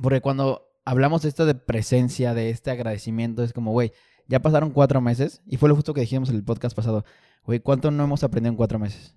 Porque 0.00 0.22
cuando 0.22 0.66
hablamos 0.86 1.20
de 1.20 1.28
esto 1.28 1.44
de 1.44 1.54
presencia, 1.54 2.32
de 2.32 2.48
este 2.48 2.70
agradecimiento, 2.70 3.42
es 3.42 3.52
como, 3.52 3.72
güey, 3.72 3.92
ya 4.28 4.40
pasaron 4.40 4.70
cuatro 4.70 5.02
meses, 5.02 5.42
y 5.44 5.58
fue 5.58 5.68
lo 5.68 5.74
justo 5.76 5.92
que 5.92 6.00
dijimos 6.00 6.30
en 6.30 6.36
el 6.36 6.42
podcast 6.42 6.74
pasado, 6.74 7.04
güey, 7.44 7.60
¿cuánto 7.60 7.90
no 7.90 8.04
hemos 8.04 8.24
aprendido 8.24 8.52
en 8.52 8.56
cuatro 8.56 8.78
meses? 8.78 9.14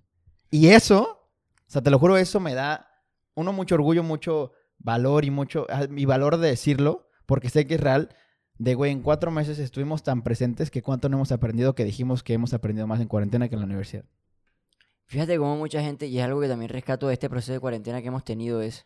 Y 0.51 0.67
eso, 0.67 1.31
o 1.55 1.69
sea, 1.71 1.81
te 1.81 1.89
lo 1.89 1.99
juro, 1.99 2.17
eso 2.17 2.41
me 2.41 2.53
da, 2.53 2.89
uno, 3.33 3.53
mucho 3.53 3.75
orgullo, 3.75 4.03
mucho 4.03 4.51
valor 4.77 5.23
y 5.23 5.31
mucho, 5.31 5.67
mi 5.89 6.03
valor 6.03 6.35
de 6.35 6.49
decirlo, 6.49 7.07
porque 7.25 7.49
sé 7.49 7.65
que 7.65 7.75
es 7.75 7.79
real, 7.79 8.09
de, 8.59 8.73
güey, 8.75 8.91
en 8.91 9.01
cuatro 9.01 9.29
meses 9.31 9.59
estuvimos 9.59 10.03
tan 10.03 10.23
presentes 10.23 10.71
que 10.71 10.81
cuánto 10.81 11.09
no 11.09 11.17
hemos 11.17 11.31
aprendido 11.31 11.75
que 11.75 11.83
dijimos 11.85 12.23
que 12.23 12.33
hemos 12.33 12.53
aprendido 12.53 12.87
más 12.87 12.99
en 13.01 13.07
cuarentena 13.07 13.47
que 13.49 13.55
en 13.55 13.59
la 13.61 13.65
universidad. 13.65 14.05
Fíjate 15.05 15.37
cómo 15.37 15.55
mucha 15.57 15.81
gente, 15.81 16.07
y 16.07 16.17
es 16.19 16.25
algo 16.25 16.41
que 16.41 16.47
también 16.47 16.69
rescato 16.69 17.07
de 17.07 17.13
este 17.13 17.29
proceso 17.29 17.53
de 17.53 17.59
cuarentena 17.59 18.01
que 18.01 18.09
hemos 18.09 18.25
tenido, 18.25 18.61
es, 18.61 18.85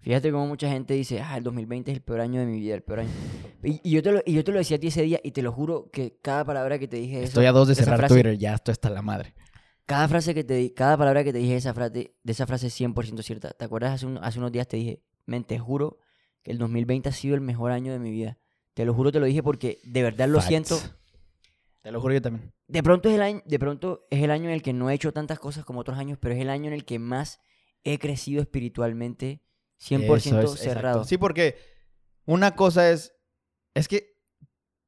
fíjate 0.00 0.32
cómo 0.32 0.46
mucha 0.46 0.68
gente 0.70 0.94
dice, 0.94 1.20
ah, 1.20 1.36
el 1.36 1.44
2020 1.44 1.90
es 1.90 1.96
el 1.98 2.02
peor 2.02 2.20
año 2.20 2.40
de 2.40 2.46
mi 2.46 2.58
vida, 2.58 2.74
el 2.74 2.82
peor 2.82 3.00
año. 3.00 3.10
Y, 3.62 3.90
yo, 3.90 4.02
te 4.02 4.12
lo, 4.12 4.22
y 4.24 4.32
yo 4.32 4.44
te 4.44 4.52
lo 4.52 4.58
decía 4.58 4.78
a 4.78 4.80
ti 4.80 4.86
ese 4.86 5.02
día, 5.02 5.20
y 5.22 5.32
te 5.32 5.42
lo 5.42 5.52
juro 5.52 5.90
que 5.92 6.16
cada 6.22 6.44
palabra 6.44 6.78
que 6.78 6.88
te 6.88 6.96
dije... 6.96 7.18
Eso, 7.18 7.24
Estoy 7.26 7.46
a 7.46 7.52
dos 7.52 7.68
de 7.68 7.74
cerrar 7.74 7.98
frase- 7.98 8.14
Twitter, 8.14 8.38
ya 8.38 8.54
esto 8.54 8.72
está 8.72 8.88
la 8.88 9.02
madre. 9.02 9.34
Cada 9.84 10.08
frase 10.08 10.32
que 10.32 10.42
te 10.44 10.54
di, 10.54 10.70
cada 10.70 10.96
palabra 10.96 11.22
que 11.22 11.32
te 11.32 11.38
dije 11.38 11.52
de 11.52 11.58
esa 11.58 11.74
frase, 11.74 11.92
de 12.22 12.32
esa 12.32 12.46
frase 12.46 12.68
es 12.68 12.80
100% 12.80 13.20
cierta. 13.22 13.50
¿Te 13.50 13.64
acuerdas? 13.64 13.92
Hace, 13.94 14.06
un- 14.06 14.18
hace 14.18 14.38
unos 14.38 14.52
días 14.52 14.66
te 14.68 14.78
dije, 14.78 15.02
men, 15.26 15.44
te 15.44 15.58
juro 15.58 15.98
que 16.42 16.50
el 16.52 16.58
2020 16.58 17.10
ha 17.10 17.12
sido 17.12 17.34
el 17.34 17.40
mejor 17.42 17.72
año 17.72 17.92
de 17.92 17.98
mi 17.98 18.10
vida. 18.10 18.38
Te 18.74 18.84
lo 18.84 18.94
juro, 18.94 19.12
te 19.12 19.20
lo 19.20 19.26
dije 19.26 19.42
porque 19.42 19.80
de 19.84 20.02
verdad 20.02 20.28
lo 20.28 20.38
Facts. 20.38 20.48
siento. 20.48 20.78
Te 21.82 21.90
lo 21.90 22.00
juro 22.00 22.14
yo 22.14 22.22
también. 22.22 22.52
De 22.68 22.82
pronto, 22.82 23.08
es 23.08 23.16
el 23.16 23.22
año, 23.22 23.42
de 23.44 23.58
pronto 23.58 24.06
es 24.10 24.22
el 24.22 24.30
año 24.30 24.44
en 24.44 24.54
el 24.54 24.62
que 24.62 24.72
no 24.72 24.88
he 24.88 24.94
hecho 24.94 25.12
tantas 25.12 25.38
cosas 25.38 25.64
como 25.64 25.80
otros 25.80 25.98
años, 25.98 26.18
pero 26.20 26.34
es 26.34 26.40
el 26.40 26.48
año 26.48 26.68
en 26.68 26.74
el 26.74 26.84
que 26.84 26.98
más 26.98 27.40
he 27.84 27.98
crecido 27.98 28.40
espiritualmente 28.40 29.42
100% 29.80 30.16
Eso 30.16 30.40
es, 30.40 30.60
cerrado. 30.60 30.98
exacto. 30.98 31.04
Sí, 31.08 31.18
porque 31.18 31.56
una 32.24 32.54
cosa 32.54 32.90
es, 32.90 33.12
es 33.74 33.88
que 33.88 34.16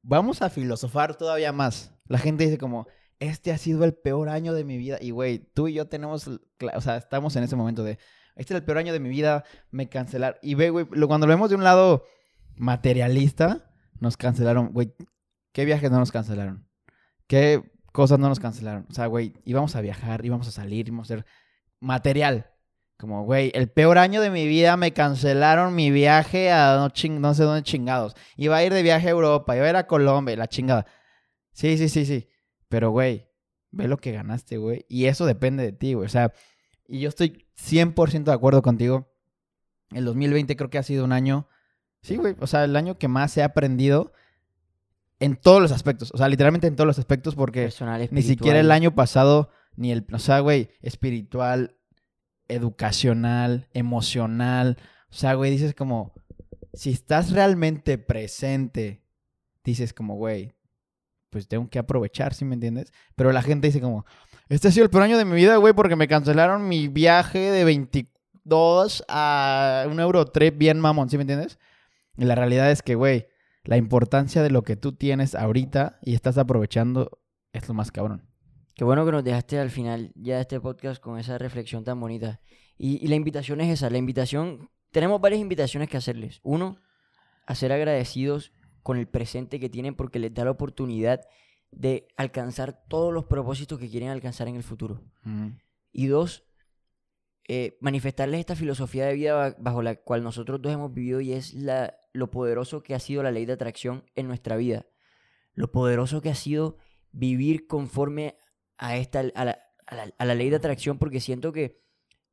vamos 0.01 0.41
a 0.41 0.49
filosofar 0.49 1.17
todavía 1.17 1.51
más. 1.51 1.93
La 2.07 2.17
gente 2.17 2.45
dice 2.45 2.57
como, 2.57 2.87
este 3.19 3.51
ha 3.51 3.57
sido 3.57 3.83
el 3.83 3.93
peor 3.93 4.29
año 4.29 4.53
de 4.53 4.63
mi 4.63 4.77
vida. 4.77 4.97
Y 5.01 5.11
güey, 5.11 5.39
tú 5.39 5.67
y 5.67 5.73
yo 5.73 5.87
tenemos, 5.87 6.27
o 6.27 6.81
sea, 6.81 6.97
estamos 6.97 7.35
en 7.35 7.43
ese 7.43 7.55
momento 7.55 7.83
de, 7.83 7.99
este 8.35 8.53
es 8.53 8.59
el 8.59 8.63
peor 8.63 8.77
año 8.77 8.93
de 8.93 8.99
mi 8.99 9.09
vida, 9.09 9.43
me 9.69 9.89
cancelaron. 9.89 10.39
Y 10.41 10.55
ve, 10.55 10.69
güey, 10.69 10.85
cuando 10.85 11.27
lo 11.27 11.33
vemos 11.33 11.49
de 11.49 11.55
un 11.55 11.63
lado 11.63 12.05
materialista, 12.55 13.74
nos 13.99 14.17
cancelaron, 14.17 14.71
güey, 14.73 14.93
¿qué 15.51 15.65
viajes 15.65 15.91
no 15.91 15.99
nos 15.99 16.11
cancelaron? 16.11 16.67
¿Qué 17.27 17.63
cosas 17.91 18.19
no 18.19 18.29
nos 18.29 18.39
cancelaron? 18.39 18.85
O 18.89 18.93
sea, 18.93 19.07
güey, 19.07 19.33
íbamos 19.45 19.75
a 19.75 19.81
viajar, 19.81 20.25
íbamos 20.25 20.47
a 20.47 20.51
salir, 20.51 20.87
íbamos 20.87 21.09
a 21.09 21.13
hacer 21.15 21.25
material. 21.79 22.51
Como, 22.97 23.25
güey, 23.25 23.51
el 23.55 23.69
peor 23.69 23.97
año 23.97 24.21
de 24.21 24.29
mi 24.29 24.47
vida 24.47 24.77
me 24.77 24.93
cancelaron 24.93 25.75
mi 25.75 25.91
viaje 25.91 26.51
a 26.51 26.77
no, 26.77 26.89
ching- 26.89 27.19
no 27.19 27.33
sé 27.33 27.43
dónde 27.43 27.63
chingados. 27.63 28.15
Iba 28.37 28.57
a 28.57 28.63
ir 28.63 28.73
de 28.73 28.83
viaje 28.83 29.07
a 29.07 29.11
Europa, 29.11 29.55
iba 29.55 29.65
a 29.65 29.69
ir 29.69 29.75
a 29.75 29.87
Colombia, 29.87 30.35
la 30.37 30.47
chingada. 30.47 30.85
Sí, 31.51 31.77
sí, 31.77 31.89
sí, 31.89 32.05
sí. 32.05 32.29
Pero, 32.69 32.91
güey, 32.91 33.27
ve 33.71 33.87
lo 33.89 33.97
que 33.97 34.13
ganaste, 34.13 34.57
güey. 34.57 34.85
Y 34.87 35.05
eso 35.05 35.25
depende 35.25 35.63
de 35.63 35.73
ti, 35.73 35.93
güey. 35.93 36.05
O 36.05 36.09
sea, 36.09 36.31
y 36.87 36.99
yo 37.01 37.09
estoy 37.09 37.47
100% 37.55 38.31
de 38.31 38.33
acuerdo 38.33 38.61
contigo. 38.61 39.11
El 39.91 40.05
2020 40.05 40.55
creo 40.55 40.69
que 40.69 40.77
ha 40.77 40.83
sido 40.83 41.03
un 41.03 41.11
año, 41.11 41.47
sí, 42.05 42.17
güey, 42.17 42.35
o 42.39 42.47
sea, 42.47 42.63
el 42.63 42.75
año 42.75 42.97
que 42.97 43.07
más 43.07 43.35
he 43.37 43.43
aprendido 43.43 44.13
en 45.19 45.35
todos 45.35 45.61
los 45.61 45.71
aspectos. 45.71 46.11
O 46.13 46.17
sea, 46.17 46.29
literalmente 46.29 46.67
en 46.67 46.75
todos 46.75 46.87
los 46.87 46.99
aspectos 46.99 47.35
porque 47.35 47.63
Personal, 47.63 48.07
ni 48.11 48.21
siquiera 48.21 48.59
el 48.59 48.71
año 48.71 48.93
pasado, 48.93 49.49
ni 49.75 49.91
el, 49.91 50.05
o 50.13 50.19
sea, 50.19 50.39
güey, 50.39 50.69
espiritual, 50.81 51.75
educacional, 52.47 53.67
emocional. 53.73 54.77
O 55.09 55.13
sea, 55.13 55.33
güey, 55.33 55.51
dices 55.51 55.73
como, 55.73 56.13
si 56.73 56.91
estás 56.91 57.31
realmente 57.31 57.97
presente, 57.97 59.01
dices 59.63 59.93
como, 59.93 60.15
güey, 60.15 60.53
pues 61.29 61.47
tengo 61.47 61.69
que 61.69 61.79
aprovechar, 61.79 62.33
¿sí 62.33 62.45
me 62.45 62.53
entiendes? 62.53 62.93
Pero 63.15 63.31
la 63.31 63.41
gente 63.41 63.67
dice 63.67 63.81
como, 63.81 64.05
este 64.47 64.67
ha 64.67 64.71
sido 64.71 64.85
el 64.85 64.89
peor 64.91 65.03
año 65.03 65.17
de 65.17 65.25
mi 65.25 65.35
vida, 65.35 65.57
güey, 65.57 65.73
porque 65.73 65.95
me 65.95 66.07
cancelaron 66.07 66.67
mi 66.67 66.87
viaje 66.87 67.39
de 67.39 67.63
22 67.63 69.03
a 69.09 69.85
un 69.89 69.99
Eurotrip 69.99 70.57
bien 70.57 70.79
mamón, 70.79 71.09
¿sí 71.09 71.17
me 71.17 71.23
entiendes? 71.23 71.57
Y 72.17 72.25
la 72.25 72.35
realidad 72.35 72.71
es 72.71 72.81
que, 72.81 72.95
güey, 72.95 73.27
la 73.63 73.77
importancia 73.77 74.41
de 74.43 74.49
lo 74.49 74.63
que 74.63 74.75
tú 74.75 74.93
tienes 74.93 75.35
ahorita 75.35 75.99
y 76.01 76.13
estás 76.15 76.37
aprovechando 76.37 77.19
es 77.53 77.67
lo 77.67 77.73
más 77.73 77.91
cabrón. 77.91 78.29
Qué 78.75 78.83
bueno 78.83 79.05
que 79.05 79.11
nos 79.11 79.23
dejaste 79.23 79.57
al 79.59 79.69
final 79.71 80.11
ya 80.15 80.35
de 80.35 80.41
este 80.41 80.59
podcast 80.59 81.01
con 81.01 81.17
esa 81.17 81.37
reflexión 81.37 81.83
tan 81.83 81.99
bonita. 81.99 82.41
Y, 82.77 83.03
y 83.03 83.07
la 83.07 83.15
invitación 83.15 83.61
es 83.61 83.69
esa, 83.71 83.89
la 83.89 83.97
invitación, 83.97 84.69
tenemos 84.91 85.21
varias 85.21 85.41
invitaciones 85.41 85.89
que 85.89 85.97
hacerles. 85.97 86.41
Uno, 86.43 86.77
a 87.47 87.55
ser 87.55 87.71
agradecidos 87.71 88.51
con 88.83 88.97
el 88.97 89.07
presente 89.07 89.59
que 89.59 89.69
tienen 89.69 89.95
porque 89.95 90.19
les 90.19 90.33
da 90.33 90.43
la 90.45 90.51
oportunidad 90.51 91.21
de 91.71 92.07
alcanzar 92.17 92.83
todos 92.87 93.13
los 93.13 93.25
propósitos 93.25 93.79
que 93.79 93.89
quieren 93.89 94.09
alcanzar 94.09 94.47
en 94.47 94.55
el 94.55 94.63
futuro. 94.63 95.01
Y 95.91 96.07
dos, 96.07 96.43
eh, 97.47 97.77
manifestarles 97.79 98.39
esta 98.39 98.55
filosofía 98.55 99.05
de 99.05 99.13
vida 99.13 99.33
ba- 99.33 99.55
bajo 99.59 99.81
la 99.81 99.95
cual 99.95 100.23
nosotros 100.23 100.61
dos 100.61 100.73
hemos 100.73 100.93
vivido 100.93 101.21
y 101.21 101.31
es 101.33 101.53
la, 101.53 101.95
lo 102.15 102.31
poderoso 102.31 102.81
que 102.81 102.95
ha 102.95 102.99
sido 102.99 103.21
la 103.23 103.31
ley 103.31 103.45
de 103.45 103.53
atracción 103.53 104.03
en 104.15 104.27
nuestra 104.27 104.55
vida. 104.55 104.85
Lo 105.53 105.71
poderoso 105.71 106.21
que 106.21 106.29
ha 106.29 106.35
sido 106.35 106.77
vivir 107.11 107.67
conforme 107.67 108.37
a, 108.77 108.97
esta, 108.97 109.19
a, 109.19 109.45
la, 109.45 109.59
a 109.87 110.25
la- 110.25 110.35
ley 110.35 110.49
de 110.49 110.55
atracción 110.55 110.97
porque 110.97 111.19
siento 111.19 111.51
que, 111.51 111.81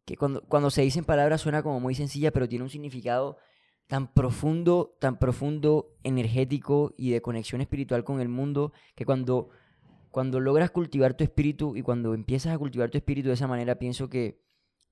que 0.04 0.16
cuando, 0.16 0.42
cuando 0.42 0.70
se 0.70 0.82
dicen 0.82 1.04
palabras 1.04 1.40
suena 1.40 1.62
como 1.62 1.78
muy 1.80 1.94
sencilla 1.94 2.32
pero 2.32 2.48
tiene 2.48 2.64
un 2.64 2.70
significado 2.70 3.38
tan 3.86 4.12
profundo, 4.12 4.96
tan 5.00 5.18
profundo, 5.18 5.94
energético 6.02 6.94
y 6.96 7.10
de 7.10 7.20
conexión 7.20 7.60
espiritual 7.60 8.04
con 8.04 8.20
el 8.20 8.28
mundo 8.28 8.72
que 8.94 9.04
cuando, 9.04 9.50
cuando 10.10 10.40
logras 10.40 10.70
cultivar 10.70 11.14
tu 11.14 11.24
espíritu 11.24 11.76
y 11.76 11.82
cuando 11.82 12.14
empiezas 12.14 12.54
a 12.54 12.58
cultivar 12.58 12.90
tu 12.90 12.98
espíritu 12.98 13.28
de 13.28 13.34
esa 13.34 13.46
manera 13.46 13.78
pienso 13.78 14.08
que, 14.08 14.40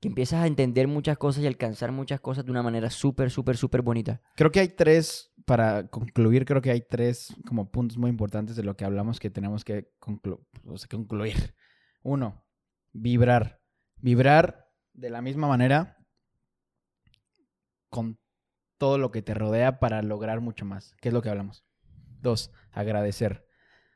que 0.00 0.08
empiezas 0.08 0.42
a 0.42 0.46
entender 0.46 0.88
muchas 0.88 1.18
cosas 1.18 1.42
y 1.42 1.46
alcanzar 1.46 1.92
muchas 1.92 2.20
cosas 2.20 2.44
de 2.44 2.50
una 2.50 2.62
manera 2.62 2.88
súper, 2.88 3.30
súper, 3.30 3.56
súper 3.56 3.82
bonita. 3.82 4.22
Creo 4.34 4.50
que 4.50 4.60
hay 4.60 4.68
tres, 4.68 5.32
para 5.44 5.88
concluir, 5.88 6.46
creo 6.46 6.62
que 6.62 6.70
hay 6.70 6.80
tres 6.80 7.34
como 7.46 7.70
puntos 7.70 7.98
muy 7.98 8.08
importantes 8.08 8.56
de 8.56 8.62
lo 8.62 8.76
que 8.76 8.86
hablamos 8.86 9.20
que 9.20 9.30
tenemos 9.30 9.64
que 9.64 9.92
concluir. 9.98 11.54
Uno, 12.02 12.46
vibrar. 12.92 13.60
Vibrar 13.96 14.70
de 14.94 15.10
la 15.10 15.20
misma 15.20 15.46
manera 15.48 15.98
con 17.90 18.18
todo 18.78 18.96
lo 18.96 19.10
que 19.10 19.20
te 19.20 19.34
rodea 19.34 19.78
para 19.78 20.00
lograr 20.00 20.40
mucho 20.40 20.64
más, 20.64 20.94
que 21.02 21.08
es 21.08 21.12
lo 21.12 21.20
que 21.20 21.28
hablamos. 21.28 21.66
Dos, 22.22 22.52
agradecer. 22.70 23.46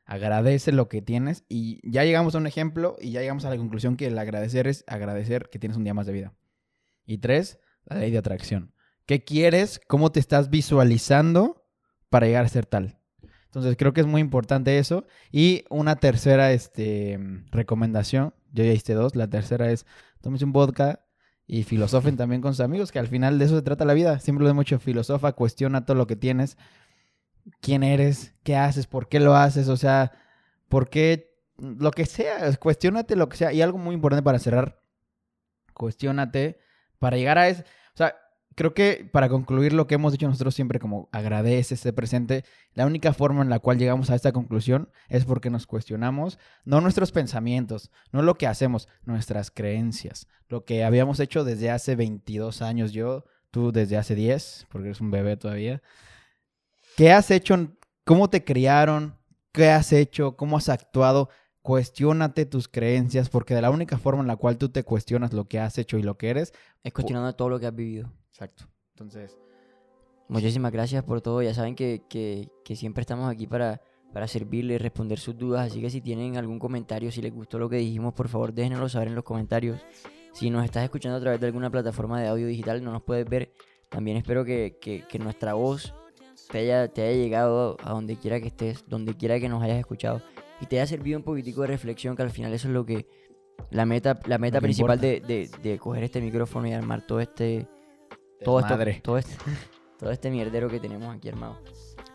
Agradece 0.05 0.71
lo 0.71 0.87
que 0.87 1.01
tienes 1.01 1.45
y 1.49 1.79
ya 1.89 2.03
llegamos 2.03 2.35
a 2.35 2.37
un 2.37 2.47
ejemplo 2.47 2.95
y 2.99 3.11
ya 3.11 3.21
llegamos 3.21 3.45
a 3.45 3.49
la 3.49 3.57
conclusión 3.57 3.97
que 3.97 4.07
el 4.07 4.17
agradecer 4.17 4.67
es 4.67 4.83
agradecer 4.87 5.49
que 5.49 5.59
tienes 5.59 5.77
un 5.77 5.83
día 5.83 5.93
más 5.93 6.05
de 6.05 6.13
vida. 6.13 6.33
Y 7.05 7.17
tres, 7.17 7.59
la 7.85 7.97
ley 7.97 8.11
de 8.11 8.19
atracción. 8.19 8.73
¿Qué 9.05 9.23
quieres? 9.23 9.81
¿Cómo 9.87 10.11
te 10.11 10.19
estás 10.19 10.49
visualizando 10.49 11.67
para 12.09 12.27
llegar 12.27 12.45
a 12.45 12.49
ser 12.49 12.65
tal? 12.65 12.99
Entonces 13.45 13.77
creo 13.77 13.93
que 13.93 14.01
es 14.01 14.07
muy 14.07 14.19
importante 14.19 14.79
eso. 14.79 15.05
Y 15.31 15.63
una 15.69 15.95
tercera 15.95 16.51
este, 16.51 17.17
recomendación, 17.51 18.33
yo 18.51 18.63
ya 18.63 18.73
hice 18.73 18.93
dos, 18.93 19.15
la 19.15 19.29
tercera 19.29 19.71
es 19.71 19.85
tómense 20.21 20.43
un 20.43 20.51
vodka 20.51 21.05
y 21.47 21.63
filosofen 21.63 22.17
también 22.17 22.41
con 22.41 22.53
sus 22.53 22.59
amigos, 22.65 22.91
que 22.91 22.99
al 22.99 23.07
final 23.07 23.39
de 23.39 23.45
eso 23.45 23.55
se 23.55 23.61
trata 23.61 23.85
la 23.85 23.93
vida. 23.93 24.19
Siempre 24.19 24.43
lo 24.43 24.49
he 24.49 24.53
mucho, 24.53 24.77
filosofa, 24.77 25.33
cuestiona 25.33 25.85
todo 25.85 25.95
lo 25.95 26.05
que 26.05 26.15
tienes, 26.15 26.57
quién 27.61 27.83
eres, 27.83 28.33
qué 28.43 28.55
haces, 28.55 28.87
por 28.87 29.07
qué 29.07 29.19
lo 29.19 29.35
haces, 29.35 29.67
o 29.67 29.77
sea, 29.77 30.11
por 30.69 30.89
qué, 30.89 31.35
lo 31.57 31.91
que 31.91 32.05
sea, 32.05 32.53
cuestionate 32.57 33.15
lo 33.15 33.29
que 33.29 33.37
sea. 33.37 33.53
Y 33.53 33.61
algo 33.61 33.77
muy 33.77 33.95
importante 33.95 34.23
para 34.23 34.39
cerrar, 34.39 34.81
cuestionate 35.73 36.59
para 36.99 37.17
llegar 37.17 37.37
a 37.37 37.47
eso. 37.47 37.63
O 37.93 37.97
sea, 37.97 38.15
creo 38.55 38.73
que 38.73 39.07
para 39.11 39.29
concluir 39.29 39.73
lo 39.73 39.85
que 39.85 39.95
hemos 39.95 40.11
dicho 40.13 40.27
nosotros 40.27 40.55
siempre 40.55 40.79
como 40.79 41.09
agradece, 41.11 41.75
esté 41.75 41.93
presente, 41.93 42.45
la 42.73 42.85
única 42.85 43.13
forma 43.13 43.41
en 43.41 43.49
la 43.49 43.59
cual 43.59 43.77
llegamos 43.77 44.09
a 44.09 44.15
esta 44.15 44.31
conclusión 44.31 44.89
es 45.09 45.25
porque 45.25 45.49
nos 45.49 45.67
cuestionamos, 45.67 46.39
no 46.63 46.81
nuestros 46.81 47.11
pensamientos, 47.11 47.91
no 48.11 48.21
lo 48.21 48.35
que 48.35 48.47
hacemos, 48.47 48.87
nuestras 49.03 49.51
creencias, 49.51 50.27
lo 50.47 50.65
que 50.65 50.83
habíamos 50.83 51.19
hecho 51.19 51.43
desde 51.43 51.69
hace 51.69 51.95
22 51.95 52.61
años 52.61 52.91
yo, 52.91 53.25
tú 53.51 53.71
desde 53.71 53.97
hace 53.97 54.15
10, 54.15 54.67
porque 54.71 54.87
eres 54.87 55.01
un 55.01 55.11
bebé 55.11 55.37
todavía. 55.37 55.81
¿Qué 56.95 57.11
has 57.11 57.31
hecho? 57.31 57.55
¿Cómo 58.05 58.29
te 58.29 58.43
criaron? 58.43 59.15
¿Qué 59.51 59.69
has 59.69 59.91
hecho? 59.93 60.35
¿Cómo 60.35 60.57
has 60.57 60.69
actuado? 60.69 61.29
Cuestiónate 61.61 62.45
tus 62.45 62.67
creencias, 62.67 63.29
porque 63.29 63.55
de 63.55 63.61
la 63.61 63.71
única 63.71 63.97
forma 63.97 64.21
en 64.21 64.27
la 64.27 64.35
cual 64.35 64.57
tú 64.57 64.69
te 64.69 64.83
cuestionas 64.83 65.33
lo 65.33 65.45
que 65.45 65.59
has 65.59 65.77
hecho 65.77 65.97
y 65.97 66.03
lo 66.03 66.17
que 66.17 66.29
eres, 66.29 66.53
Es 66.83 66.93
cuestionando 66.93 67.33
todo 67.33 67.49
lo 67.49 67.59
que 67.59 67.65
has 67.65 67.75
vivido. 67.75 68.11
Exacto. 68.29 68.65
Entonces, 68.93 69.35
muchísimas 70.29 70.71
gracias 70.71 71.03
por 71.03 71.21
todo. 71.21 71.41
Ya 71.41 71.53
saben 71.53 71.75
que, 71.75 72.03
que, 72.07 72.49
que 72.63 72.75
siempre 72.75 73.01
estamos 73.01 73.29
aquí 73.29 73.47
para, 73.47 73.81
para 74.13 74.27
servirles, 74.27 74.79
responder 74.81 75.17
sus 75.19 75.35
dudas. 75.37 75.67
Así 75.71 75.81
que 75.81 75.89
si 75.89 76.01
tienen 76.01 76.37
algún 76.37 76.59
comentario, 76.59 77.11
si 77.11 77.21
les 77.21 77.33
gustó 77.33 77.57
lo 77.57 77.67
que 77.67 77.77
dijimos, 77.77 78.13
por 78.13 78.27
favor 78.29 78.53
déjenoslo 78.53 78.87
saber 78.87 79.07
en 79.07 79.15
los 79.15 79.23
comentarios. 79.23 79.81
Si 80.33 80.49
nos 80.51 80.63
estás 80.65 80.83
escuchando 80.83 81.17
a 81.17 81.21
través 81.21 81.39
de 81.39 81.47
alguna 81.47 81.71
plataforma 81.71 82.21
de 82.21 82.27
audio 82.27 82.45
digital, 82.45 82.83
no 82.83 82.91
nos 82.91 83.01
puedes 83.03 83.27
ver. 83.27 83.51
También 83.89 84.17
espero 84.17 84.45
que, 84.45 84.77
que- 84.79 85.03
que 85.07 85.17
nuestra 85.19 85.55
voz 85.55 85.95
te 86.49 86.59
haya, 86.59 86.87
te 86.87 87.01
haya 87.03 87.17
llegado 87.17 87.77
a 87.83 87.91
donde 87.91 88.15
quiera 88.17 88.39
que 88.39 88.47
estés, 88.47 88.83
donde 88.87 89.15
quiera 89.15 89.39
que 89.39 89.49
nos 89.49 89.61
hayas 89.63 89.77
escuchado. 89.79 90.21
Y 90.61 90.65
te 90.67 90.77
haya 90.79 90.87
servido 90.87 91.17
un 91.17 91.23
poquitico 91.23 91.61
de 91.61 91.67
reflexión, 91.67 92.15
que 92.15 92.21
al 92.23 92.29
final 92.31 92.53
eso 92.53 92.67
es 92.67 92.73
lo 92.73 92.85
que... 92.85 93.07
La 93.71 93.85
meta, 93.85 94.19
la 94.25 94.37
meta 94.37 94.59
principal 94.61 94.99
de, 94.99 95.21
de, 95.21 95.49
de 95.63 95.77
coger 95.79 96.03
este 96.03 96.19
micrófono 96.21 96.67
y 96.67 96.73
armar 96.73 97.05
todo 97.07 97.19
este, 97.21 97.67
todo 98.43 98.59
esto, 98.59 98.77
todo 99.01 99.17
este, 99.17 99.33
todo 99.99 100.11
este 100.11 100.29
mierdero 100.29 100.67
que 100.69 100.79
tenemos 100.79 101.13
aquí 101.15 101.29
armado. 101.29 101.57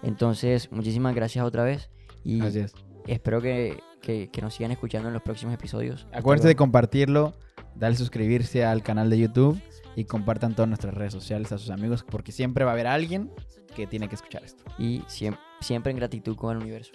Entonces, 0.03 0.71
muchísimas 0.71 1.15
gracias 1.15 1.45
otra 1.45 1.65
vez 1.65 1.91
y 2.25 2.39
Gracias. 2.41 2.75
espero 3.07 3.41
que, 3.41 3.79
que- 4.03 4.29
que 4.31 4.43
nos 4.43 4.55
sigan 4.55 4.71
escuchando 4.73 5.09
en 5.09 5.15
los 5.15 5.23
próximos 5.23 5.55
episodios. 5.55 6.07
Acuérdense 6.13 6.49
de 6.49 6.57
compartirlo, 6.57 7.33
darle 7.75 7.97
suscribirse 7.97 8.65
al 8.65 8.83
canal 8.83 9.09
de 9.11 9.19
YouTube 9.19 9.61
y 9.97 10.05
compartan 10.05 10.55
todas 10.55 10.69
nuestras 10.69 10.95
redes 10.95 11.13
sociales 11.13 11.53
a 11.53 11.59
sus 11.59 11.71
amigos 11.71 12.05
porque 12.09 12.33
siempre 12.33 12.65
va 12.65 12.71
a 12.73 12.75
haber 12.75 12.87
alguien 12.87 13.31
que 13.75 13.87
tiene 13.87 14.09
que 14.09 14.15
escuchar 14.15 14.45
esto. 14.45 14.65
y 14.79 15.03
siempre, 15.07 15.43
siempre 15.61 15.91
en 15.91 15.99
gratitud 15.99 16.37
con 16.37 16.57
el 16.57 16.63
universo. 16.63 16.93